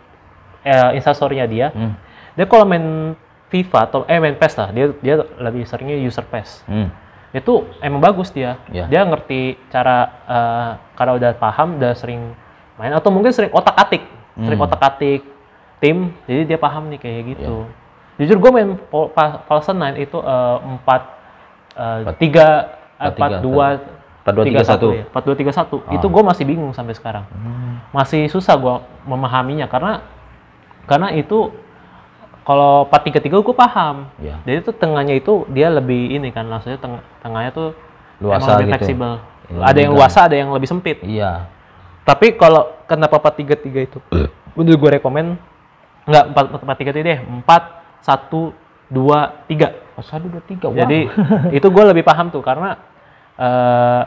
[0.62, 1.92] eh, instastorynya dia, Hmm.
[2.32, 3.12] dia kalau main
[3.48, 6.64] FIFA atau eh main PES lah, dia dia lebih seringnya user PES.
[6.64, 6.88] Hmm.
[7.30, 8.56] Itu emang bagus dia.
[8.68, 8.88] Iya.
[8.88, 12.32] Dia ngerti cara eh, karena udah paham, udah sering
[12.74, 14.02] main atau mungkin sering otak-atik,
[14.38, 14.66] sering Hmm.
[14.66, 15.22] otak-atik
[15.78, 17.56] tim, jadi dia paham nih kayak gitu.
[17.66, 17.76] Iya.
[18.18, 19.10] Jujur gue main Pol-
[19.44, 21.02] Falsen 9 itu eh, empat
[21.74, 22.48] eh, tiga
[22.98, 23.66] empat empat tiga, dua
[24.18, 24.88] empat dua, tiga, satu.
[24.90, 25.94] empat dua tiga satu Ah.
[25.94, 27.22] itu gue masih bingung sampai sekarang
[27.88, 28.74] masih susah gue
[29.06, 30.02] memahaminya karena
[30.84, 31.54] karena itu
[32.48, 34.40] kalau empat tiga tiga gue paham Iya.
[34.42, 37.68] jadi tuh tengahnya itu dia lebih ini kan maksudnya teng- tengahnya tuh
[38.18, 38.72] Luasa emang lebih gitu.
[38.74, 39.12] fleksibel
[39.48, 41.44] Iya, ada yang luasa ada yang lebih sempit Iya.
[42.02, 44.00] tapi kalau kenapa empat tiga tiga itu
[44.56, 45.36] udah gue rekomen
[46.02, 47.62] nggak empat empat tiga tiga deh empat
[48.00, 48.56] satu
[48.88, 50.66] dua tiga Oh, satu dua tiga.
[50.66, 50.78] Wow.
[50.78, 50.98] jadi
[51.58, 52.78] itu gue lebih paham tuh karena
[53.34, 54.02] eh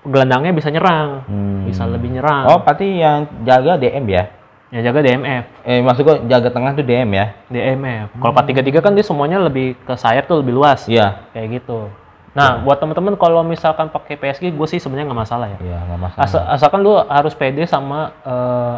[0.00, 1.68] gelandangnya bisa nyerang, Hmm.
[1.68, 2.44] bisa lebih nyerang.
[2.46, 4.32] Oh, berarti yang jaga DM ya?
[4.70, 7.26] Yang jaga DMF, Eh, maksud gua jaga tengah tuh DM ya?
[7.50, 8.14] DMF.
[8.14, 10.86] Kalau 433 kan dia semuanya lebih ke sayap tuh lebih luas.
[10.86, 11.26] Iya.
[11.30, 11.90] Kayak gitu.
[12.30, 15.58] Nah, buat teman-teman kalau misalkan pakai PSG, gue sih sebenarnya nggak masalah ya.
[15.58, 16.22] Iya, nggak masalah.
[16.22, 18.76] Asa- asalkan lu harus pede sama eh,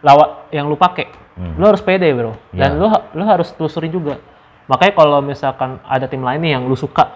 [0.00, 1.12] lawan yang lu pakai.
[1.36, 1.52] Hmm.
[1.54, 2.32] Lu harus pede, Bro.
[2.50, 2.80] Dan Iya.
[2.80, 4.16] lu lu harus telusuri juga.
[4.64, 7.12] Makanya kalau misalkan ada tim lain nih yang lu suka,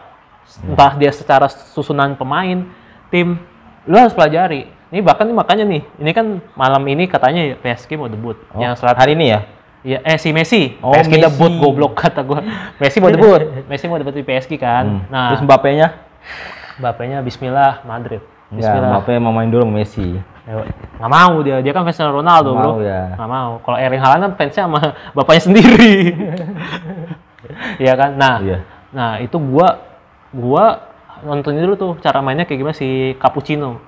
[0.60, 0.76] Hmm.
[0.76, 2.68] entah dia secara susunan pemain,
[3.08, 3.40] tim,
[3.82, 4.68] lu harus pelajari.
[4.94, 8.38] Ini bahkan nih makanya nih, ini kan malam ini katanya ya PSG mau debut.
[8.54, 9.42] Oh, yang selat hari ini ya?
[9.82, 10.78] Iya, eh si Messi.
[10.78, 11.24] Oh, PSG Messi.
[11.26, 12.38] debut goblok kata gua.
[12.80, 13.42] Messi mau debut.
[13.70, 14.86] Messi mau debut di PSG kan.
[14.86, 15.00] Hmm.
[15.10, 15.88] Nah, Terus Mbappe-nya?
[16.74, 18.22] bapaknya Bismillah Madrid.
[18.50, 18.90] Ya, Bismillah.
[18.94, 20.14] Mbappe mau main dulu sama Messi.
[20.44, 20.54] Ya,
[21.00, 22.70] nggak mau dia, dia kan fansnya Ronaldo Nggak bro.
[22.70, 23.02] mau ya.
[23.18, 23.50] Nggak mau.
[23.60, 24.80] Kalau Erling Haaland kan fansnya sama
[25.16, 25.94] bapaknya sendiri.
[27.78, 28.10] Iya kan.
[28.14, 28.58] Nah, Iya.
[28.90, 29.82] nah itu gua
[30.30, 30.64] gua
[31.20, 33.78] nontonin dulu tuh cara mainnya kayak gimana si Cappuccino.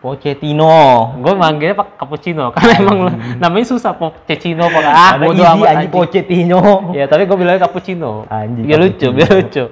[0.00, 0.76] Pochettino.
[1.20, 2.98] Gue manggilnya pak Cappuccino karena emang
[3.36, 5.92] namanya susah Pochettino apa ah Ada bodo easy anjing.
[5.92, 6.60] Pochettino.
[6.96, 8.24] Ya tapi gue bilangnya Cappuccino.
[8.32, 9.64] Anjing, Biar lucu, biar lucu.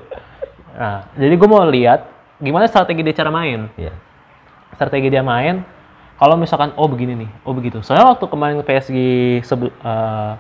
[0.79, 2.07] Nah, jadi gue mau lihat
[2.38, 3.73] gimana strategi dia cara main.
[3.75, 3.93] Iya.
[4.79, 5.67] strategi dia main
[6.19, 8.99] kalau misalkan oh begini nih oh begitu soalnya waktu kemarin PSG
[9.43, 10.33] sebel, eh,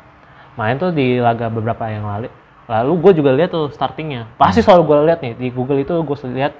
[0.54, 2.30] main tuh di laga beberapa yang lalu
[2.68, 6.16] lalu gue juga lihat tuh startingnya pasti selalu gue lihat nih di Google itu gue
[6.34, 6.52] lihat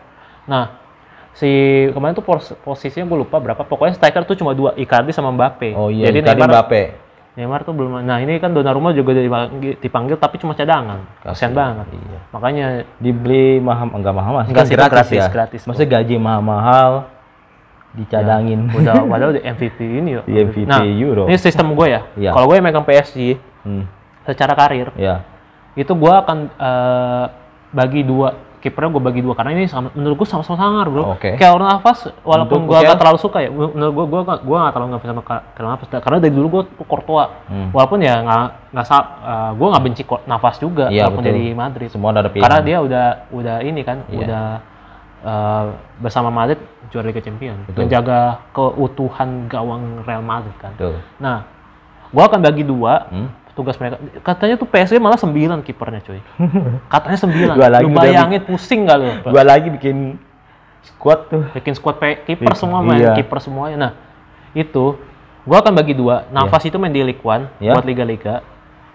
[0.46, 0.87] nah
[1.38, 1.50] si
[1.88, 5.70] kemarin tuh pos- posisinya gue lupa berapa pokoknya striker tuh cuma dua Icardi sama Mbappe
[5.72, 6.82] Oh iya, jadi Icardi Neymar Mbappe.
[7.32, 11.86] Neymar tuh belum nah ini kan Donnarumma juga dipanggil, dipanggil tapi cuma cadangan kasihan banget
[11.88, 12.18] Iya.
[12.28, 14.46] makanya Dibeli mahal enggak mahal mas?
[14.46, 15.28] Enggak Kan itu gratis, ya.
[15.28, 15.60] gratis.
[15.62, 16.90] Maksudnya gaji mahal-mahal
[17.90, 18.68] dicadangin.
[18.68, 21.24] udah padahal di MVP ini ya Di MVP nah, Euro.
[21.24, 22.30] ini sistem gue ya Iya.
[22.30, 23.86] kalau gue yang megang PSG Hmm.
[24.22, 25.22] secara karir Ya.
[25.74, 27.24] itu gue akan eh,
[27.70, 31.34] bagi dua kipernya gue bagi dua karena ini sama, menurut gue sama-sama sangar bro Oke.
[31.34, 34.88] kayak orang nafas walaupun gue gak terlalu suka ya menurut gue gue gue gak terlalu
[34.90, 37.70] nggak sama kalau nafas karena dari dulu gue Courtois Hmm.
[37.70, 41.30] walaupun ya nggak nggak sa- eh, gue nggak benci nafas juga Iya, walaupun betul.
[41.32, 42.44] jadi Madrid Semua ada pilihan.
[42.44, 44.18] karena dia udah udah ini kan Iya.
[44.20, 44.44] udah
[45.20, 45.64] eh,
[45.98, 47.84] bersama Madrid juara Liga Champions Betul.
[47.84, 50.98] menjaga keutuhan gawang Real Madrid kan Tuh.
[51.16, 51.46] nah
[52.08, 53.28] gua akan bagi dua Hmm.
[53.58, 56.22] Tugas mereka katanya tuh PSG malah 9 kipernya cuy
[56.86, 60.14] katanya 9 Dua lagi lu udah bayangin pusing gak lu Gua lagi bikin
[60.80, 61.42] squad tuh.
[61.52, 62.54] bikin squad pe- kiper Iya.
[62.54, 63.12] semua main Iya.
[63.14, 63.92] kiper semuanya nah
[64.54, 64.94] itu
[65.42, 67.74] gua akan bagi dua nafas itu main di Ligue 1 Iya.
[67.74, 68.46] buat liga-liga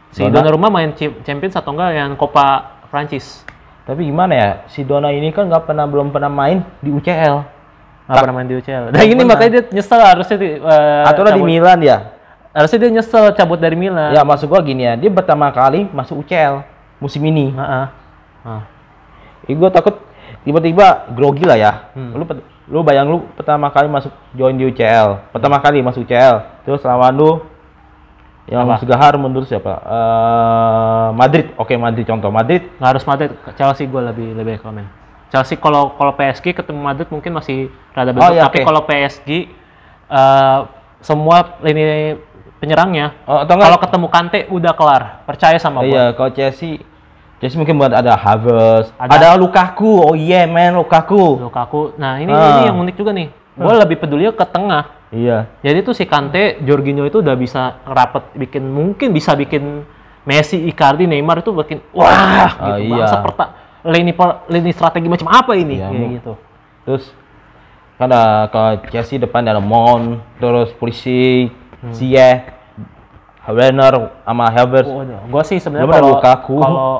[0.10, 0.40] si Dona?
[0.40, 3.44] Donnarumma main Champions atau enggak yang Copa Prancis
[3.84, 4.50] Tapi gimana ya?
[4.72, 7.44] Si Dona ini kan nggak pernah belum pernah main di UCL.
[8.04, 8.84] nggak pernah main di UCL.
[8.92, 11.44] Nah ini makanya dia nyesel harusnya di, eh, Atau di.
[11.44, 12.16] Milan ya?
[12.54, 14.14] Harusnya dia nyesel cabut dari Milan.
[14.14, 16.62] Ya maksud gua gini ya, dia pertama kali masuk UCL
[17.02, 17.50] musim ini.
[17.50, 17.86] Heeh.
[18.46, 18.62] Nah,
[19.44, 19.98] Ih, gua takut
[20.46, 21.72] tiba-tiba grogi lah ya.
[21.98, 22.14] Hmm.
[22.14, 22.24] Lu
[22.64, 27.12] lu bayang lu pertama kali masuk join di UCL, pertama kali masuk UCL, terus lawan
[27.12, 27.32] lu
[28.48, 28.80] yang Apa?
[28.80, 29.84] segahar menurut siapa?
[29.84, 31.52] Eh, Madrid.
[31.58, 32.64] Oke, Madrid contoh Madrid.
[32.78, 33.32] nggak harus Madrid.
[33.56, 34.86] Chelsea gue lebih lebih komen.
[35.28, 38.68] Chelsea kalau kalau PSG ketemu Madrid mungkin masih rada Oh, bentuk, iya, tapi oke.
[38.70, 39.30] kalau PSG
[40.08, 40.60] eh,
[41.02, 42.16] semua lini
[42.64, 45.04] penyerangnya Oh, atau kalau ketemu Kante udah kelar.
[45.28, 45.92] Percaya sama gue.
[45.92, 46.80] Iya, kalau Chelsea
[47.44, 50.00] Chelsea mungkin buat ada Havertz, Ada- ada, Lukaku.
[50.00, 51.44] Oh iya, man, Lukaku.
[51.44, 51.92] Lukaku.
[52.00, 52.64] Nah ini Ah.
[52.64, 53.28] ini yang unik juga nih.
[53.54, 55.04] Gue lebih peduli ke tengah.
[55.12, 55.52] Iya.
[55.60, 59.84] Jadi tuh si Kante, Jorginho itu udah bisa rapet bikin mungkin bisa bikin
[60.24, 63.04] Messi, Icardi, Neymar itu bikin wah Ah, gitu iya.
[63.04, 63.46] bangsa perta
[63.84, 64.16] lini
[64.48, 66.34] lini strategi macam apa ini Iya, kayak gitu.
[66.88, 67.04] Terus
[68.00, 70.72] kan ada ke Chelsea depan ada Mon, terus
[71.84, 72.42] Pulisic, Ziyech,
[73.46, 73.94] Werner
[74.24, 74.88] sama Havertz.
[74.88, 76.56] Waduh, gua sih sebenarnya kalau Lukaku.
[76.58, 76.92] kalau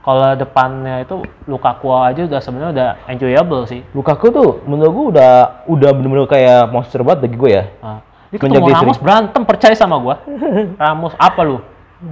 [0.00, 3.82] kalau depannya itu Lukaku aja udah sebenarnya udah enjoyable sih.
[3.90, 5.32] Lukaku tuh menurut gua udah
[5.66, 7.64] udah bener-bener kayak monster banget bagi gue ya.
[7.82, 7.98] Nah,
[8.30, 10.22] dia ketemu Ramos sering- berantem percaya sama gua.
[10.78, 11.58] Ramos apa lu?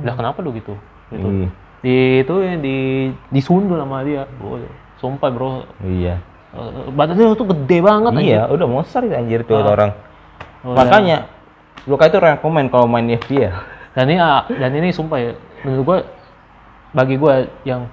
[0.03, 0.75] Lah kenapa lu gitu?
[1.09, 1.25] Gitu.
[1.25, 1.49] Iya.
[1.79, 2.77] Di itu ya di
[3.31, 4.27] disundul sama dia.
[4.99, 6.19] Sumpah bro, Iya.
[6.49, 9.71] Eh, badannya tuh gede banget Iya, udah monster anjir tuh Ah.
[9.79, 9.93] orang.
[9.95, 10.75] anjir.
[10.75, 11.17] Makanya
[11.89, 13.81] Luka itu rekomen kalau main FPL.
[13.97, 15.33] dan ini ah, dan ini sumpah ya
[15.67, 15.99] menurut gua
[16.95, 17.91] bagi gua yang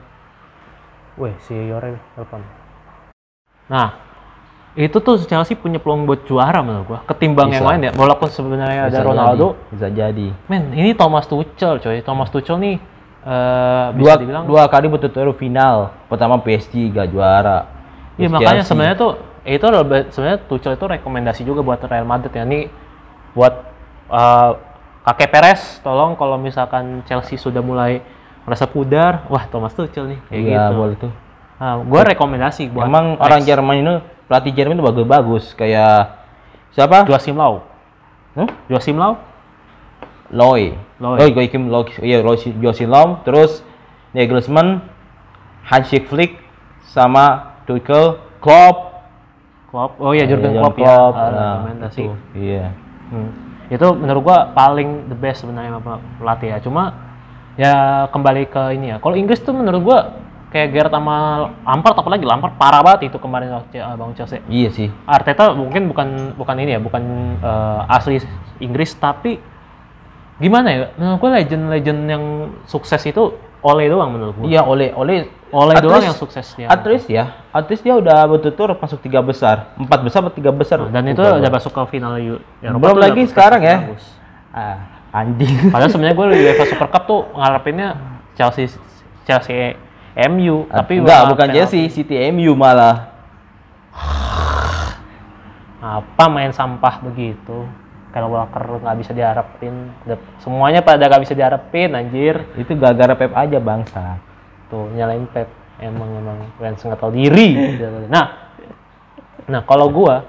[1.17, 2.45] weh si Yore telepon
[3.65, 3.97] nah
[4.75, 7.71] itu tuh Chelsea punya peluang buat juara menurut gua ketimbang yang Bisa.
[7.73, 10.27] lain ya walaupun sebenarnya ada Ronaldo jadi, bisa jadi.
[10.51, 12.77] men ini Thomas Tuchel coy Thomas Tuchel nih
[13.25, 15.89] eh Dua bisa dibilang dua kali betul-betul final.
[16.05, 17.65] Pertama PSG gak juara.
[18.21, 19.65] Iya makanya sebenarnya tuh itu
[20.13, 22.69] sebenarnya Tuchel itu rekomendasi juga buat Real Madrid ya nih
[23.34, 23.74] buat
[24.07, 24.57] uh,
[25.03, 28.01] kakek Perez tolong kalau misalkan Chelsea sudah mulai
[28.45, 30.73] merasa pudar wah Thomas Tuchel nih kayak Iya, gitu.
[30.75, 31.13] boleh tuh.
[31.55, 33.95] Nah, gue rekomendasi buat Emang orang Jerman itu
[34.27, 36.19] pelatih Jerman itu bagus-bagus kayak
[36.75, 37.07] siapa?
[37.07, 37.63] Joachim Low.
[38.35, 38.49] Hmm?
[38.67, 39.15] Joachim Low?
[40.33, 40.75] Loy.
[40.99, 41.15] Loy.
[41.21, 43.61] Loy, Joachim Loy, iya Loy, Joachim Low, terus
[44.11, 44.81] Nagelsmann,
[45.63, 46.39] Hansi Flick,
[46.83, 49.05] sama Tuchel, Klopp.
[49.71, 49.91] Klopp.
[50.01, 50.83] Oh iya Jurgen Jurgen Klopp, ya.
[50.83, 52.03] Klopp, Ah, nah, rekomendasi.
[52.35, 52.65] Iya.
[53.13, 53.29] Hmm.
[53.69, 55.82] Itu menurut gua paling the best sebenarnya
[56.21, 56.58] pelatih ya.
[56.62, 56.84] Cuma
[57.56, 58.97] ya kembali ke ini ya.
[58.99, 59.99] Kalau Inggris tuh menurut gua
[60.54, 61.15] kayak Gerrard sama
[61.67, 64.39] Lampard apalagi Lampard parah banget itu kemarin waktu uh, bangun Chelsea.
[64.47, 64.88] Iya sih.
[65.04, 67.04] Arteta mungkin bukan bukan ini ya, bukan
[67.43, 68.23] uh, asli
[68.63, 69.41] Inggris tapi
[70.39, 70.80] gimana ya?
[70.95, 72.23] Menurut gua legend-legend yang
[72.67, 74.45] sukses itu Ole doang menurut gua.
[74.45, 76.67] Iya, oleh oleh Ole at doang least- yang suksesnya.
[76.69, 80.54] At least ya, at least dia udah betul-betul masuk tiga besar, empat besar atau tiga
[80.54, 80.86] besar.
[80.86, 81.49] Nah, dan itu udah gua.
[81.49, 83.78] masuk ke final Eropa Belum udah lagi sekarang ya.
[83.89, 84.06] bagus.
[84.54, 84.78] Ah,
[85.10, 85.73] anjing.
[85.73, 87.89] Padahal sebenarnya gue di UEFA Super Cup tuh ngarepinnya
[88.38, 88.69] Chelsea
[89.25, 89.73] Chelsea
[90.30, 91.47] MU, tapi enggak, bukan.
[91.49, 93.12] Chelsea, City MU malah.
[95.82, 97.65] Apa main sampah begitu?
[98.15, 99.91] Kalau Walker nggak bisa diharapin,
[100.39, 102.47] semuanya pada nggak bisa diharapin, anjir.
[102.56, 104.23] Itu gara-gara Pep aja bangsa.
[104.71, 105.51] Tuh nyalain Pep,
[105.84, 107.75] emang emang fans nggak tahu diri.
[108.08, 108.56] Nah,
[109.51, 110.23] nah kalau gua,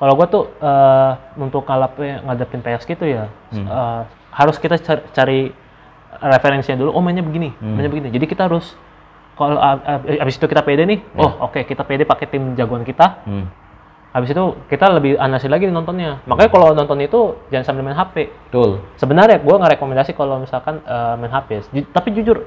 [0.00, 4.00] kalau gua tuh eh, untuk ngalapin ngadepin PSG gitu ya, eh,
[4.32, 5.40] harus kita cari, cari
[6.24, 6.96] referensinya dulu.
[6.96, 8.08] Oh mainnya begini, mainnya begini.
[8.08, 8.72] Jadi kita harus
[9.36, 9.60] kalau
[10.00, 13.20] abis itu kita pede nih, oh oke kita pede pakai tim jagoan kita.
[13.28, 13.67] Hmm.
[14.18, 16.18] Habis itu kita lebih analisis lagi nontonnya.
[16.24, 18.26] Makanya kalau nonton itu jangan sambil main HP.
[18.50, 18.82] Betul.
[18.94, 21.62] Sebenarnya gua nggak rekomendasi kalau misalkan eh, main HP.
[21.70, 22.42] Ju- tapi jujur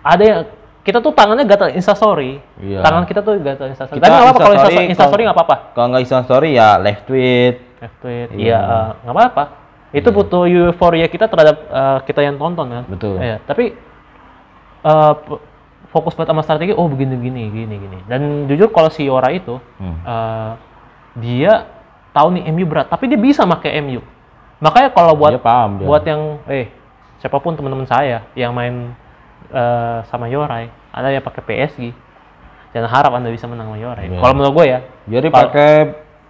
[0.00, 0.40] ada yang
[0.80, 2.40] kita tuh tangannya gatal instastory.
[2.56, 2.80] Iya.
[2.80, 3.96] Tangan kita tuh gatal instastory.
[3.96, 5.56] Kita Tapi nggak apa-apa kalau Instastory, instastory, instastory nggak apa-apa.
[5.70, 7.54] Kalau nggak Instagram story ya left tweet.
[7.78, 8.28] Left tweet.
[8.30, 8.40] Iya.
[8.40, 9.44] Iya, eh, nggak apa-apa.
[9.90, 12.84] Itu butuh euforia kita terhadap eh, kita yang tonton kan.
[12.86, 13.14] Betul.
[13.16, 13.76] Iya, tapi
[15.20, 15.40] p-
[15.90, 16.72] fokus banget sama strategi.
[16.72, 17.98] Oh begini begini gini gini.
[18.06, 20.00] Dan jujur kalau si Yora itu Hmm.
[21.16, 21.66] Dia
[22.10, 24.02] tahu nih MU berat, tapi dia bisa pakai MU.
[24.60, 25.86] Makanya kalau buat Dia paham dia.
[25.88, 26.68] buat yang eh
[27.18, 28.92] siapa pun teman-teman saya yang main
[29.50, 31.92] eh, sama Yorai, ada yang pakai PSG.
[32.70, 34.06] Jangan harap Anda bisa menang sama Yorai.
[34.06, 34.18] Iya.
[34.22, 34.78] Kalau menurut gue ya,
[35.10, 35.70] Jadi pakai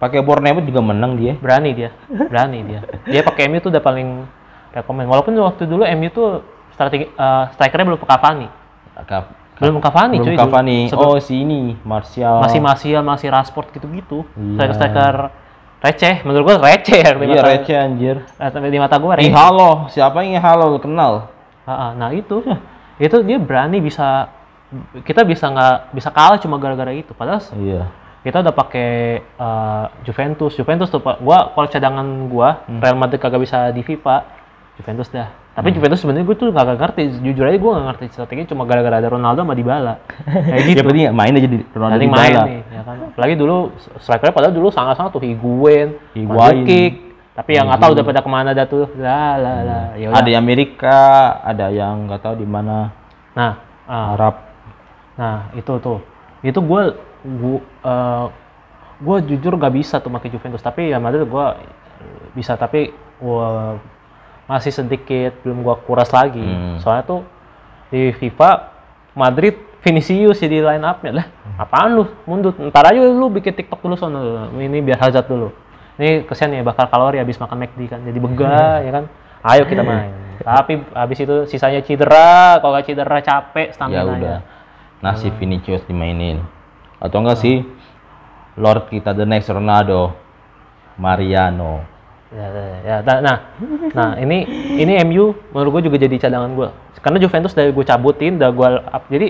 [0.01, 1.37] pakai Bournemouth juga menang dia.
[1.37, 1.89] berani dia.
[2.09, 2.79] Berani dia.
[3.05, 4.25] Dia pakai MU tuh udah paling
[4.73, 5.05] rekomend.
[5.05, 6.41] Walaupun waktu dulu MU tuh
[6.73, 8.47] strategi eh, strikernya belum Cavani.
[9.61, 10.35] Belum Cavani belum cuy.
[10.35, 10.79] Cavani.
[10.89, 12.41] Sebelum- Oh, si ini Martial.
[12.41, 14.25] masih Martial, masih Rashford gitu-gitu.
[14.33, 14.57] Iya.
[14.57, 15.15] Striker-striker
[15.81, 16.15] receh.
[16.25, 18.15] Menurut gua receh ya di Iya, mata- receh anjir.
[18.25, 19.29] eh, di mata gua receh.
[19.29, 21.29] halo, siapa yang halo kenal?
[21.61, 22.41] Ah, ah, nah itu,
[22.97, 24.33] itu dia berani bisa
[25.03, 27.13] kita bisa nggak bisa kalah cuma gara-gara itu.
[27.13, 27.85] Padahal Iya.
[28.23, 28.89] kita udah pakai
[29.21, 31.21] eh, Juventus, Juventus tuh pak.
[31.21, 34.25] Gua kalau cadangan gua Real Madrid kagak bisa di FIFA,
[34.77, 35.29] Juventus dah.
[35.51, 39.03] Tapi Juventus sebenarnya gue tuh gak ngerti, jujur aja gue gak ngerti strategi cuma gara-gara
[39.03, 39.99] ada Ronaldo sama Dybala.
[40.47, 40.79] Kayak gitu.
[40.79, 42.95] Ya penting ya, main aja di Ronaldo Nanti di main nih, ya kan.
[43.11, 43.55] Apalagi dulu
[43.99, 46.63] strikernya padahal dulu sangat-sangat tuh Higuain, Higuain.
[47.31, 48.87] Tapi yang nggak tahu udah pada ke mana dah tuh.
[48.95, 49.83] Lah lah lah.
[49.99, 50.19] Ya udah.
[50.23, 50.99] Ada yang Amerika,
[51.43, 53.53] ada yang nggak tahu di mana Nah,
[53.87, 54.35] ah, Arab.
[55.15, 55.99] Nah, itu tuh.
[56.43, 56.81] Itu gue
[57.21, 58.25] gua eh,
[59.01, 61.55] gua jujur gak bisa tuh pakai Juventus, tapi ya Madrid gua
[62.01, 62.91] eh, bisa tapi
[63.21, 63.77] gua
[64.49, 66.41] masih sedikit belum gua kuras lagi.
[66.41, 66.77] Hmm.
[66.81, 67.21] Soalnya tuh
[67.91, 68.71] di FIFA
[69.13, 71.27] Madrid Vinicius jadi line up-nya lah.
[71.57, 72.05] Apaan lu?
[72.29, 72.53] Mundur.
[72.53, 74.49] Ntar aja lu bikin TikTok dulu sono.
[74.53, 75.49] Ini biar hazard dulu.
[75.97, 77.99] Ini kesian ya bakar kalori habis makan McD kan.
[78.05, 79.05] Jadi begah ya kan.
[79.41, 80.13] Ayo kita main.
[80.41, 84.37] Tapi habis itu sisanya cedera, kalau nggak cedera capek Ya stamina udah.
[85.01, 86.45] Nasib Vinicius dimainin.
[87.01, 87.65] Atau enggak sih
[88.57, 90.13] Lord kita the next Ronaldo,
[91.01, 91.89] Mariano.
[92.31, 92.97] Ya, ya, ya.
[93.03, 93.37] Nah, nah,
[93.91, 94.47] nah, ini
[94.79, 96.69] ini MU menurut gue juga jadi cadangan gue.
[97.03, 99.03] Karena Juventus dari gue cabutin, udah gue up.
[99.11, 99.27] Jadi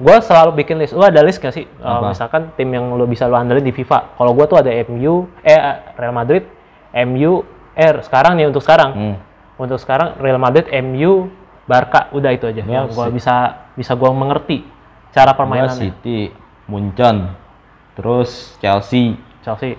[0.00, 0.96] gue selalu bikin list.
[0.96, 1.68] Lu ada list gak sih?
[1.82, 4.16] Uh, misalkan tim yang lo bisa lo andelin di FIFA.
[4.16, 5.60] Kalau gue tuh ada MU, eh
[6.00, 6.48] Real Madrid,
[7.04, 7.44] MU,
[7.76, 8.90] eh sekarang nih untuk sekarang.
[8.96, 9.16] Hmm.
[9.60, 11.28] Untuk sekarang Real Madrid, MU,
[11.68, 12.64] Barca, udah itu aja.
[12.64, 14.64] Ya, gue bisa bisa gue mengerti
[15.12, 15.76] cara Gua permainannya.
[15.76, 16.32] City,
[16.64, 17.36] Munchen,
[17.92, 19.76] terus Chelsea, Chelsea,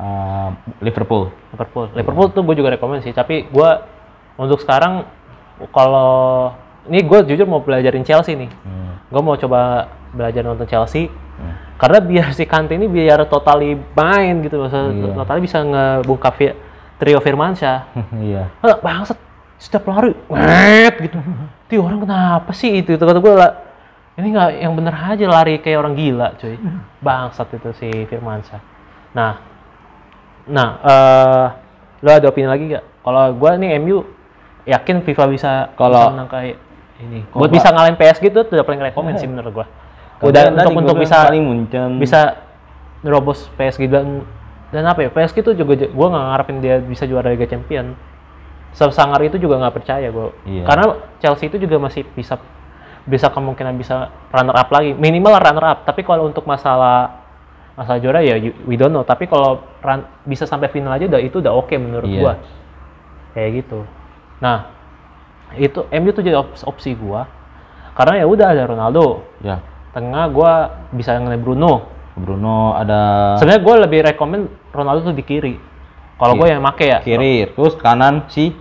[0.00, 0.48] uh,
[0.80, 1.28] Liverpool.
[1.52, 1.86] Liverpool.
[1.92, 3.70] Liverpool tuh gue juga rekomend sih, tapi gue
[4.34, 5.04] untuk sekarang
[5.68, 6.50] kalau
[6.88, 8.48] ini gue jujur mau belajarin Chelsea nih.
[8.64, 8.96] Hmm.
[9.06, 11.06] Gue mau coba belajar nonton Chelsea
[11.40, 11.56] Hmm.
[11.80, 15.12] karena biar si Kante ini biar totali main gitu, maksudnya Iya.
[15.16, 16.56] totali bisa ngebungkap fi-
[16.96, 17.96] trio Firmansyah.
[18.20, 18.52] Iya.
[18.60, 19.16] Ah, bangsat
[19.56, 21.16] setiap lari, wet gitu.
[21.64, 22.92] Ti orang kenapa sih itu?
[22.92, 23.52] Itu kata gue lah.
[24.20, 26.60] Ini nggak yang bener aja lari kayak orang gila, cuy.
[27.00, 28.60] Bangsat itu si Firmansyah.
[29.16, 29.40] Nah,
[30.46, 31.46] nah, eh
[32.00, 32.84] lo ada opini lagi gak?
[33.00, 34.04] Kalau gue nih MU
[34.64, 36.56] yakin FIFA bisa Kalau- kayak
[36.98, 37.24] ini.
[37.26, 39.66] Kalau Buat gua- bisa ngalahin PSG itu udah paling rekomend sih menurut gue.
[40.20, 41.28] Udah untuk untuk bisa
[41.96, 42.20] bisa
[43.00, 44.24] nerobos PSG dan
[44.68, 47.96] dan apa ya PSG itu juga gue nggak ngarepin dia bisa juara Liga Champion
[48.70, 50.62] sesangar itu juga nggak percaya gue Iya.
[50.62, 50.84] karena
[51.18, 52.38] Chelsea itu juga masih bisa
[53.02, 53.96] bisa kemungkinan bisa
[54.30, 57.19] runner up lagi minimal runner up tapi kalau untuk masalah
[57.72, 61.38] masalah juara ya we don't know tapi kalau run- bisa sampai final aja udah itu
[61.38, 62.18] udah oke menurut Iya.
[62.18, 62.32] gua
[63.32, 63.78] kayak gitu
[64.38, 64.72] nah
[65.52, 67.26] itu MU tuh jadi op- opsi gua
[67.92, 69.62] karena ya udah ada Ronaldo Ya.
[69.90, 70.52] tengah gua
[70.90, 71.72] bisa ngeliat Bruno
[72.12, 75.54] Bruno ada Sebenarnya gue lebih rekomend Ronaldo tuh di kiri.
[76.18, 76.52] Kalau gue Kiri.
[76.52, 76.98] yang make ya.
[77.00, 78.52] kiri, terus kanan si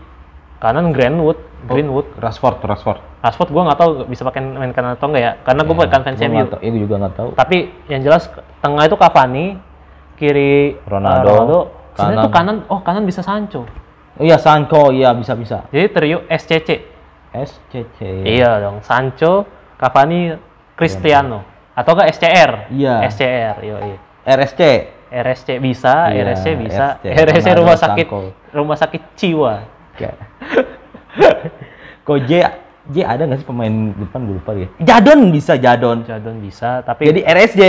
[0.57, 1.35] Kanan Greenwood,
[1.65, 2.07] Greenwood.
[2.15, 3.01] Rashford, Rashford.
[3.19, 5.31] Rashford gue nggak tahu bisa pakai main kanan atau enggak ya.
[5.43, 6.39] Karena gue bukan fans MU.
[6.39, 7.29] Iya, gua juga nggak tahu.
[7.35, 7.57] Tapi
[7.91, 8.31] yang jelas
[8.63, 9.45] tengah itu Cavani,
[10.15, 11.63] kiri Ronaldo, uh,
[11.99, 12.23] Sebenarnya kanan.
[12.23, 13.67] tuh kanan, oh kanan bisa Sancho.
[14.15, 15.67] Oh iya, Sancho, iya bisa bisa.
[15.67, 16.69] Jadi trio SCC.
[17.35, 17.99] SCC.
[18.23, 19.43] Iya dong, Sancho,
[19.75, 20.39] Cavani,
[20.79, 21.43] Cristiano.
[21.75, 22.51] Atau enggak SCR?
[22.71, 23.03] Iya.
[23.11, 23.93] SCR, yoi.
[24.23, 24.61] RSC.
[25.09, 28.07] RSC bisa, Iya, RSC bisa, RSC, RSC Ronaldo, rumah sakit,
[28.53, 29.53] rumah sakit jiwa.
[29.97, 30.13] Ya.
[32.89, 34.67] J ada nggak sih pemain depan gue lupa ya.
[34.79, 36.01] Jadon bisa Jadon.
[36.03, 37.61] Jadon bisa, tapi Jadi RSJ.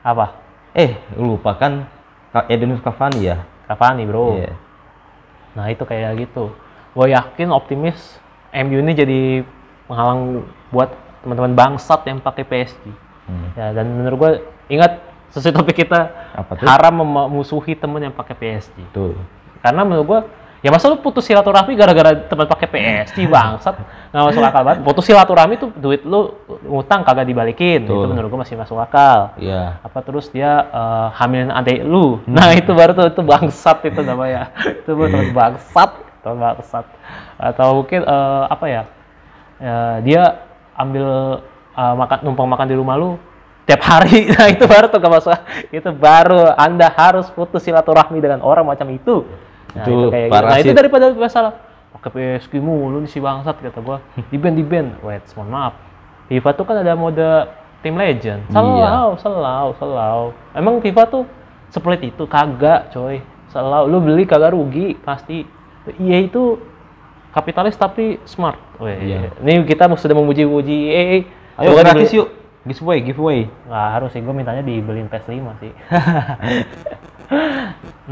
[0.00, 0.38] apa?
[0.72, 1.86] Eh, lu lupa kan
[2.30, 3.42] Ka- Edinus Cavani ya?
[3.66, 4.34] Cavani bro.
[4.36, 4.54] Iya.
[5.52, 6.54] Nah itu kayak gitu.
[6.92, 7.98] Gue yakin optimis
[8.52, 9.20] MU ini jadi
[9.84, 12.84] penghalang buat teman-teman bangsat yang pakai PSG.
[13.26, 13.48] Hmm.
[13.54, 14.32] Ya dan menurut gue
[14.68, 14.98] ingat
[15.30, 16.64] sesuai topik kita Apa tuh?
[16.64, 18.76] haram memusuhi temen yang pakai PSG.
[18.90, 19.14] Tuh.
[19.60, 20.20] Karena menurut gue
[20.62, 23.74] ya masa lu putus silaturahmi gara-gara teman pakai PSG bangsat
[24.14, 24.78] nggak masuk akal banget.
[24.86, 27.84] Putus silaturahmi tuh duit lu ngutang kagak dibalikin.
[27.84, 28.08] Itu Betul.
[28.14, 29.34] menurut gue masih masuk akal.
[29.42, 29.82] Iya.
[29.82, 34.54] apa terus dia eh, hamilin adik lu nah itu baru tuh itu bangsat itu namanya
[34.82, 35.90] itu baru bangsat
[36.22, 36.86] teman bangsat
[37.42, 38.82] atau mungkin eh, apa ya
[39.58, 40.22] ya, dia
[40.78, 41.06] ambil
[41.74, 43.18] eh, makan numpang makan di rumah lu
[43.66, 45.32] tiap hari nah itu baru tuh gak masuk
[45.74, 49.26] itu baru anda harus putus silaturahmi dengan orang macam itu
[49.76, 50.48] nah, Itu kayak gitu.
[50.48, 51.52] nah itu daripada masalah
[51.92, 54.00] pakai PSG mulu nih si bangsat kata gua.
[54.32, 54.96] Di band di band.
[55.04, 55.74] Wait mohon maaf.
[56.32, 57.28] FIFA tuh kan ada mode
[57.84, 58.56] tim legend Iya.
[58.56, 60.26] selalu selalu selalu.
[60.56, 61.24] Emang FIFA tuh
[61.68, 62.24] sepelit itu?
[62.24, 63.20] Kagak coy.
[63.52, 63.84] Selalu.
[63.92, 65.44] Lu beli kagak rugi pasti.
[65.98, 66.62] EA itu
[67.34, 68.60] kapitalis tapi smart.
[68.78, 69.34] Weh, Iya.
[69.42, 71.26] ini kita sudah memuji-muji EA
[71.60, 72.28] Ayo gratis yuk.
[72.62, 73.40] Giveaway, giveaway.
[73.66, 75.72] Nggak harus sih, gue mintanya dibeliin PS5 sih.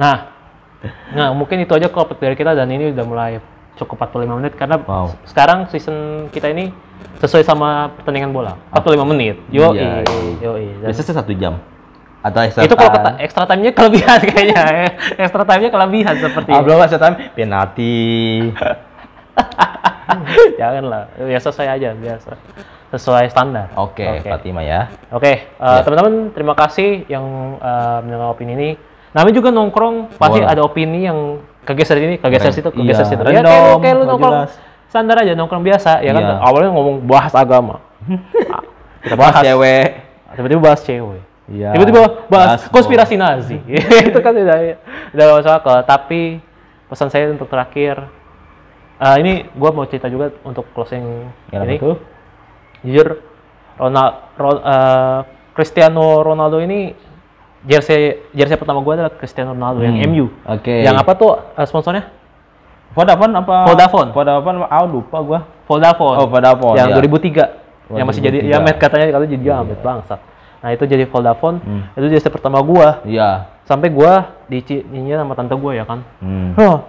[0.01, 0.40] nah,
[1.11, 3.31] nah mungkin itu aja kalau dari kita dan ini udah mulai
[3.75, 5.11] cukup 45 menit karena Wow.
[5.25, 6.71] sekarang season kita ini
[7.17, 9.35] sesuai sama pertandingan bola 45 menit.
[9.49, 10.03] Yo, Iya, iya.
[10.39, 10.51] yo,
[10.83, 11.59] Biasanya satu jam.
[12.21, 12.99] Atau extra Itu kalau time.
[12.99, 14.63] kata extra time-nya kelebihan kayaknya.
[15.17, 17.95] extra time-nya kelebihan seperti Ah, belum extra time, penalti.
[20.59, 22.31] Jangan lah, ya sesuai aja biasa.
[22.91, 23.71] Sesuai standar.
[23.73, 24.91] Oke, Fatima ya.
[25.09, 25.81] Oke, eh, Ya.
[25.81, 27.25] teman-teman terima kasih yang
[27.57, 28.69] eh, mendengar opini ini.
[29.11, 30.49] Namanya juga nongkrong, pasti Boleh.
[30.49, 31.19] ada opini yang
[31.63, 33.23] kegeser ini, kegeser situ, kegeser Iya, situ.
[33.23, 34.53] Ya random, kayak, lu- kayak lu nongkrong jelas.
[34.87, 36.23] standar aja, nongkrong biasa, ya kan?
[36.23, 36.35] Iya.
[36.41, 37.83] Awalnya ngomong bahas agama.
[39.03, 39.89] Kita bahas Bahas cewek.
[40.33, 41.23] tiba-tiba bahas cewek.
[41.51, 41.69] Iya.
[41.75, 43.59] Tiba-tiba bahas Bahas konspirasi Nazi.
[44.09, 44.57] itu kan udah
[45.11, 45.77] udah gak masuk akal.
[45.83, 46.39] Tapi
[46.87, 48.07] pesan saya untuk terakhir,
[48.97, 51.97] eh, ini gua mau cerita juga untuk closing Kenapa ini tuh?
[52.81, 53.19] jujur
[53.75, 54.15] Ronald,
[55.51, 56.95] Cristiano Ronaldo ini
[57.63, 58.01] jersey
[58.33, 60.27] jersey pertama gue adalah Cristiano Ronaldo yang Hmm, MU.
[60.43, 60.75] oke.
[60.81, 62.05] Yang apa tuh eh, sponsornya?
[62.91, 63.57] Vodafone apa?
[63.71, 64.11] Vodafone.
[64.11, 65.41] Vodafone, ah lupa gua.
[65.65, 66.17] Vodafone.
[66.19, 66.97] Oh, Vodafone, Yang ya.
[66.99, 68.51] 2003 yang masih jadi 2003.
[68.51, 70.17] ya Met katanya katanya jadi jamet bangsa.
[70.61, 71.57] Nah, itu jadi Vodafone.
[71.63, 71.83] Hmm.
[71.95, 72.99] Itu jersey pertama gua.
[73.07, 73.47] Iya.
[73.63, 76.03] Sampai gua dicininya sama tante gue ya kan.
[76.19, 76.59] Hmm.
[76.59, 76.83] Hah,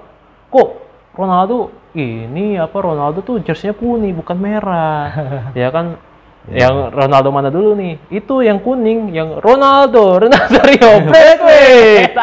[0.49, 0.67] kok
[1.13, 5.05] Ronaldo ini apa Ronaldo tuh jersey-nya kuning bukan merah.
[5.61, 6.01] ya kan
[6.49, 8.01] yang Ronaldo mana dulu nih?
[8.09, 12.17] Itu yang kuning, yang Ronaldo, Ronaldo Braithwaite.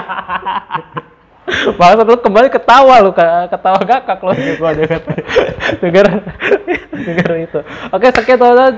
[1.79, 5.01] Bangsa lu kembali ketawa lu, ke- ketawa gakak lu gua denger
[5.81, 6.07] denger
[6.93, 7.59] denger itu.
[7.89, 8.75] Oke, sekian teman-teman.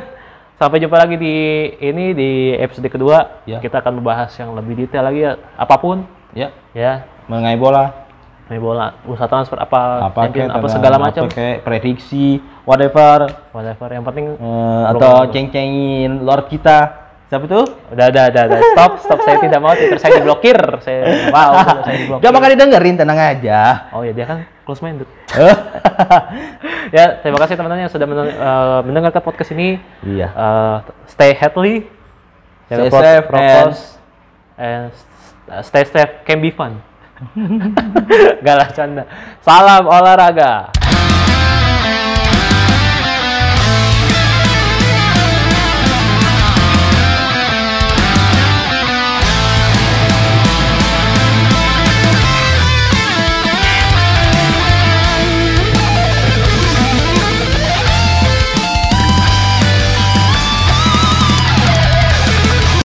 [0.55, 1.35] Sampai jumpa lagi di
[1.81, 3.43] ini di episode kedua.
[3.49, 3.59] Ya.
[3.59, 8.07] Kita akan membahas yang lebih detail lagi ya, apa pun Ya, ya mengenai bola,
[8.51, 12.37] main bola, usaha transfer apa, apa champion, kayak apa segala macam, kayak prediksi,
[12.67, 13.87] whatever, whatever.
[13.89, 16.79] Yang penting Eh, atau ceng-cengin Lord kita.
[17.31, 17.63] Siapa tuh?
[17.95, 18.61] udah, udah, udah, udah.
[18.75, 19.19] Stop, stop.
[19.23, 20.59] Saya tidak mau Twitter saya diblokir.
[20.83, 22.27] Saya mau saya diblokir.
[22.27, 23.87] Gak bakal didengerin, tenang aja.
[23.95, 25.07] Oh ya dia kan close minded.
[26.91, 29.79] ya terima kasih teman-teman yang sudah men- eh, mendengarkan podcast ini.
[30.03, 30.27] iya.
[30.29, 30.77] Eh,
[31.07, 31.87] stay healthy,
[32.67, 33.27] Stay safe
[34.57, 35.07] and s-
[35.65, 36.83] stay safe can be fun.
[38.45, 39.05] Gak lah canda.
[39.45, 40.73] Salam olahraga.